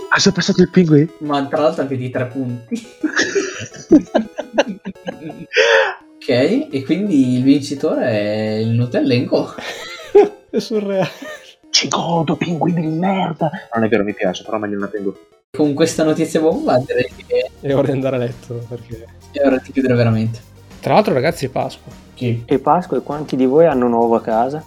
Ah, 0.10 0.20
sono 0.20 0.36
passato 0.36 0.62
il 0.62 0.70
pinguino? 0.70 1.12
Ma 1.20 1.46
tra 1.48 1.62
l'altro 1.62 1.82
anche 1.82 1.98
di 1.98 2.10
tre 2.10 2.28
punti. 2.28 2.80
ok, 6.16 6.28
e 6.28 6.84
quindi 6.86 7.38
il 7.38 7.44
vincitore 7.44 8.06
è 8.06 8.56
il 8.58 8.70
Nutellengo. 8.70 9.56
è 10.52 10.60
surreale. 10.60 11.10
Ci 11.72 11.88
godo, 11.88 12.36
pinguini 12.36 12.82
di 12.82 12.96
merda! 12.96 13.50
Non 13.74 13.84
è 13.84 13.88
vero, 13.88 14.04
mi 14.04 14.14
piace, 14.14 14.44
però 14.44 14.60
meglio 14.60 14.76
non 14.78 14.84
la 14.84 14.90
tengo. 14.90 15.18
Con 15.50 15.74
questa 15.74 16.04
notizia 16.04 16.40
bomba 16.40 16.78
direi 16.78 17.12
che 17.26 17.50
È 17.60 17.74
ora 17.74 17.88
di 17.88 17.94
andare 17.94 18.16
a 18.18 18.20
letto, 18.20 18.64
perché... 18.70 19.08
è 19.32 19.44
ora 19.44 19.58
di 19.58 19.72
chiudere 19.72 19.96
veramente. 19.96 20.52
Tra 20.84 20.96
l'altro, 20.96 21.14
ragazzi, 21.14 21.46
è 21.46 21.50
Pasqua. 21.50 21.94
Chi? 22.14 22.44
E 22.46 22.60
Pasqua, 22.60 22.98
e 22.98 23.02
quanti 23.04 23.38
di 23.38 23.46
voi 23.46 23.66
hanno 23.68 23.86
un 23.86 23.94
uovo 23.94 24.16
a 24.16 24.22
casa? 24.22 24.62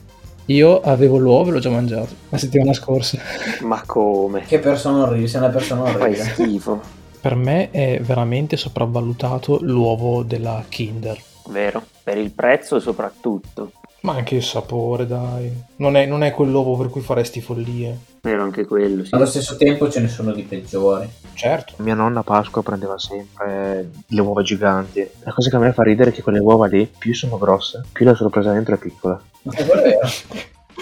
Io 0.46 0.80
avevo 0.80 1.18
l'uovo 1.18 1.50
e 1.50 1.52
l'ho 1.52 1.58
già 1.58 1.68
mangiato 1.68 2.14
la 2.30 2.38
settimana 2.38 2.72
scorsa. 2.72 3.18
Ma 3.60 3.82
come? 3.84 4.40
Che 4.46 4.58
persona 4.58 5.02
orribile, 5.02 5.28
sei 5.28 5.40
una 5.42 5.50
persona 5.50 5.82
Fai 5.82 5.94
orribile. 6.00 6.24
schifo. 6.24 6.80
Per 7.20 7.34
me 7.34 7.70
è 7.70 8.00
veramente 8.00 8.56
sopravvalutato 8.56 9.58
l'uovo 9.60 10.22
della 10.22 10.64
Kinder. 10.66 11.20
Vero, 11.50 11.82
per 12.02 12.16
il 12.16 12.30
prezzo 12.30 12.80
soprattutto. 12.80 13.72
Ma 14.06 14.14
anche 14.14 14.36
il 14.36 14.42
sapore, 14.44 15.04
dai. 15.04 15.52
Non 15.78 15.96
è, 15.96 16.06
non 16.06 16.22
è 16.22 16.30
quell'uovo 16.30 16.76
per 16.76 16.90
cui 16.90 17.00
faresti 17.00 17.40
follie. 17.40 17.98
Vero 18.22 18.44
anche 18.44 18.64
quello, 18.64 19.04
sì. 19.04 19.12
Allo 19.12 19.26
stesso 19.26 19.56
tempo 19.56 19.90
ce 19.90 19.98
ne 19.98 20.06
sono 20.06 20.30
di 20.30 20.42
peggiori. 20.42 21.08
Certo. 21.34 21.74
Mia 21.78 21.94
nonna 21.94 22.20
a 22.20 22.22
Pasqua 22.22 22.62
prendeva 22.62 22.96
sempre 23.00 23.90
le 24.06 24.20
uova 24.20 24.42
giganti. 24.42 25.04
La 25.24 25.32
cosa 25.32 25.50
che 25.50 25.56
a 25.56 25.58
me 25.58 25.72
fa 25.72 25.82
ridere 25.82 26.10
è 26.10 26.12
che 26.12 26.22
quelle 26.22 26.38
uova 26.38 26.66
lì, 26.68 26.88
più 26.96 27.12
sono 27.16 27.36
grosse, 27.36 27.82
più 27.90 28.04
la 28.04 28.14
sorpresa 28.14 28.52
dentro 28.52 28.76
è 28.76 28.78
piccola. 28.78 29.20
Ma 29.42 29.52
quello 29.52 29.72
è 29.72 29.82
vero. 29.82 30.08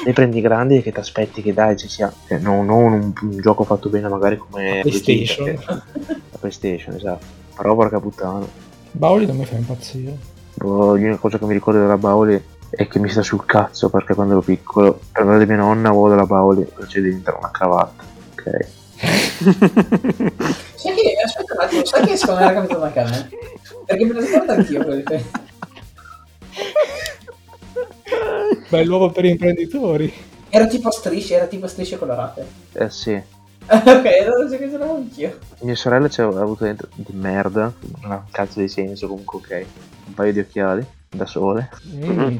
Le 0.05 0.13
prendi 0.13 0.43
grandi 0.43 0.77
e 0.77 0.83
che 0.83 0.93
ti 0.93 0.99
aspetti 1.01 1.41
che 1.41 1.55
dai 1.55 1.79
ci 1.79 1.89
sia. 1.89 2.13
cioè, 2.29 2.37
non, 2.41 2.67
non 2.67 2.93
un, 2.93 3.13
un 3.23 3.41
gioco 3.41 3.65
fatto 3.65 3.89
bene 3.89 4.07
magari 4.09 4.37
come 4.37 4.81
PlayStation. 4.83 5.47
perché- 5.47 5.83
La 6.31 6.39
PlayStation, 6.39 6.95
esatto. 6.95 7.25
Però 7.57 7.75
porca 7.75 8.01
puttana. 8.01 8.47
Bauli 8.91 9.25
non 9.25 9.37
mi 9.39 9.47
fa 9.47 9.57
impazzire. 9.57 10.15
Boh, 10.57 10.95
L'unica 10.95 11.17
cosa 11.17 11.39
che 11.39 11.47
mi 11.47 11.55
ricordo 11.55 11.81
della 11.81 11.97
Bauli 11.97 12.41
è 12.77 12.89
che 12.89 12.99
mi 12.99 13.09
sta 13.09 13.23
sul 13.23 13.45
cazzo 13.45 13.89
perché 13.89 14.15
quando 14.15 14.35
ero 14.35 14.43
piccolo, 14.43 15.01
per 15.13 15.25
me 15.25 15.39
di 15.39 15.47
mia 15.47 15.57
nonna 15.57 15.89
avevo 15.89 16.09
della 16.09 16.27
Bauli, 16.27 16.67
c'è 16.87 17.01
dentro 17.01 17.37
una 17.39 17.51
cravatta. 17.51 18.05
Ok. 18.33 18.67
Sai 20.75 20.95
che, 20.95 21.15
aspetta 21.25 21.55
un 21.55 21.61
attimo, 21.61 21.85
sai 21.85 22.07
che 22.07 22.17
secondo 22.17 22.41
me 22.41 22.47
era 22.47 22.61
capitato 22.61 22.83
anche 22.83 23.01
a 23.01 23.09
me? 23.09 23.29
Perché 23.87 24.05
me 24.05 24.13
lo 24.13 24.21
ricordo 24.21 24.53
anch'io 24.53 24.85
quel 24.85 25.03
che... 25.03 25.25
Bell'uovo 28.69 29.11
per 29.11 29.25
imprenditori. 29.25 30.13
Era 30.51 30.67
tipo 30.67 30.89
a 30.89 30.93
strisce, 30.93 31.35
era 31.35 31.47
tipo 31.47 31.65
a 31.65 31.69
strisce 31.69 31.99
colorate. 31.99 32.47
Eh 32.73 32.91
sì. 32.91 33.15
ok, 33.67 33.85
allora 33.87 34.49
sai 34.49 34.59
che 34.59 34.71
ce 34.71 34.79
l'avevo 34.79 34.97
anch'io. 34.97 35.39
Mia 35.61 35.75
sorella 35.75 36.09
ci 36.09 36.21
aveva 36.21 36.43
avuto 36.43 36.65
dentro 36.65 36.89
di 36.95 37.13
merda, 37.13 37.73
non 38.03 38.13
ha 38.13 38.17
un 38.17 38.31
cazzo 38.31 38.61
di 38.61 38.69
senso 38.69 39.09
comunque 39.09 39.39
ok. 39.39 39.67
Un 40.07 40.15
paio 40.15 40.33
di 40.33 40.41
occhiali 40.41 40.87
da 41.15 41.27
sole. 41.27 41.71
Mm. 41.95 42.37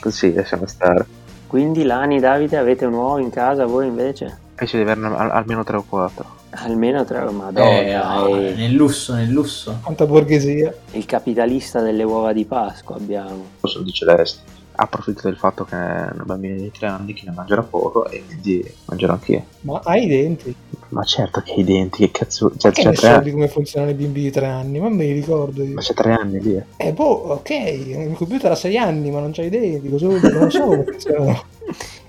Così 0.00 0.32
lasciamo 0.34 0.66
stare. 0.66 1.06
Quindi 1.46 1.82
Lani 1.84 2.20
Davide 2.20 2.56
avete 2.56 2.84
un 2.84 2.92
uovo 2.94 3.18
in 3.18 3.30
casa, 3.30 3.66
voi 3.66 3.86
invece? 3.86 4.38
Penso 4.54 4.76
di 4.76 4.82
averne 4.82 5.06
al- 5.08 5.30
almeno 5.30 5.64
3 5.64 5.76
o 5.78 5.84
4. 5.88 6.38
Almeno 6.52 7.04
tre, 7.04 7.20
madonna, 7.30 7.68
Eh, 7.70 8.48
eh, 8.50 8.54
nel 8.56 8.72
lusso, 8.72 9.14
nel 9.14 9.30
lusso. 9.30 9.78
Quanta 9.82 10.04
borghesia. 10.04 10.74
il 10.92 11.06
capitalista 11.06 11.80
delle 11.80 12.02
uova 12.02 12.32
di 12.32 12.44
Pasqua 12.44 12.96
abbiamo. 12.96 13.44
Sono 13.62 13.84
di 13.84 13.92
celeste. 13.92 14.40
Approfitto 14.72 15.22
del 15.28 15.36
fatto 15.36 15.64
che 15.64 15.74
è 15.76 16.10
una 16.14 16.24
bambina 16.24 16.54
di 16.54 16.70
3 16.70 16.86
anni 16.86 17.12
che 17.12 17.22
ne 17.26 17.32
mangerà 17.32 17.62
poco 17.62 18.06
e 18.08 18.24
quindi 18.24 18.64
mangerò 18.86 19.12
anch'io. 19.14 19.44
Ma 19.62 19.80
hai 19.84 20.04
i 20.04 20.08
denti. 20.08 20.54
Ma 20.88 21.04
certo 21.04 21.40
che 21.42 21.52
hai 21.52 21.60
i 21.60 21.64
denti, 21.64 21.98
che 21.98 22.10
cazzo. 22.10 22.50
Cioè, 22.56 22.72
Che 22.72 22.82
c'è 22.82 22.88
ne 22.90 22.94
3 22.94 23.14
so 23.14 23.20
di 23.20 23.30
come 23.32 23.48
funzionano 23.48 23.92
i 23.92 23.94
bimbi 23.94 24.22
di 24.22 24.30
tre 24.30 24.46
anni? 24.46 24.80
Ma 24.80 24.88
me 24.88 25.04
li 25.04 25.12
ricordo 25.12 25.62
io. 25.62 25.74
Ma 25.74 25.80
c'è 25.80 25.94
3 25.94 26.12
anni 26.12 26.40
lì. 26.40 26.62
eh. 26.76 26.92
Boh, 26.92 27.04
ok. 27.32 27.50
Il 27.50 28.14
computer 28.16 28.50
ha 28.52 28.54
sei 28.54 28.76
anni, 28.78 29.10
ma 29.10 29.20
non 29.20 29.32
c'ha 29.32 29.42
i 29.42 29.50
denti. 29.50 29.90
Cosa 29.90 30.06
vuol 30.06 30.20
dire? 30.20 30.32
Non 30.32 30.42
lo 30.44 30.50
so 30.50 30.62
come 30.64 30.84
funzionano. 30.88 31.42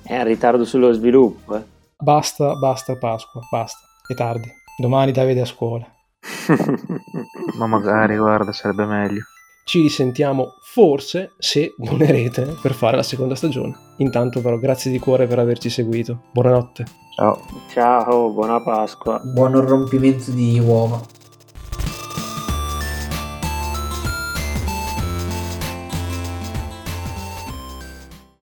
È 0.02 0.16
in 0.16 0.24
ritardo 0.24 0.64
sullo 0.66 0.92
sviluppo, 0.94 1.56
eh. 1.58 1.64
Basta, 1.98 2.56
basta 2.56 2.96
Pasqua, 2.96 3.42
basta. 3.52 3.80
È 4.08 4.14
tardi. 4.16 4.50
Domani 4.78 5.12
Davide 5.12 5.42
a 5.42 5.46
scuola. 5.46 5.86
Ma 7.58 7.68
magari, 7.68 8.18
guarda, 8.18 8.52
sarebbe 8.52 8.86
meglio. 8.86 9.22
Ci 9.72 9.80
risentiamo 9.84 10.56
forse 10.60 11.36
se 11.38 11.76
donerete 11.78 12.58
per 12.62 12.74
fare 12.74 12.98
la 12.98 13.04
seconda 13.04 13.36
stagione. 13.36 13.74
Intanto 14.00 14.42
però 14.42 14.58
grazie 14.58 14.92
di 14.92 15.00
cuore 15.00 15.28
per 15.28 15.40
averci 15.40 15.70
seguito. 15.70 16.24
Buonanotte. 16.34 16.84
Ciao. 17.16 17.40
Ciao, 17.72 18.32
buona 18.32 18.62
Pasqua. 18.62 19.22
Buon 19.24 19.66
rompimento 19.66 20.32
di 20.32 20.60
uova. 20.60 21.02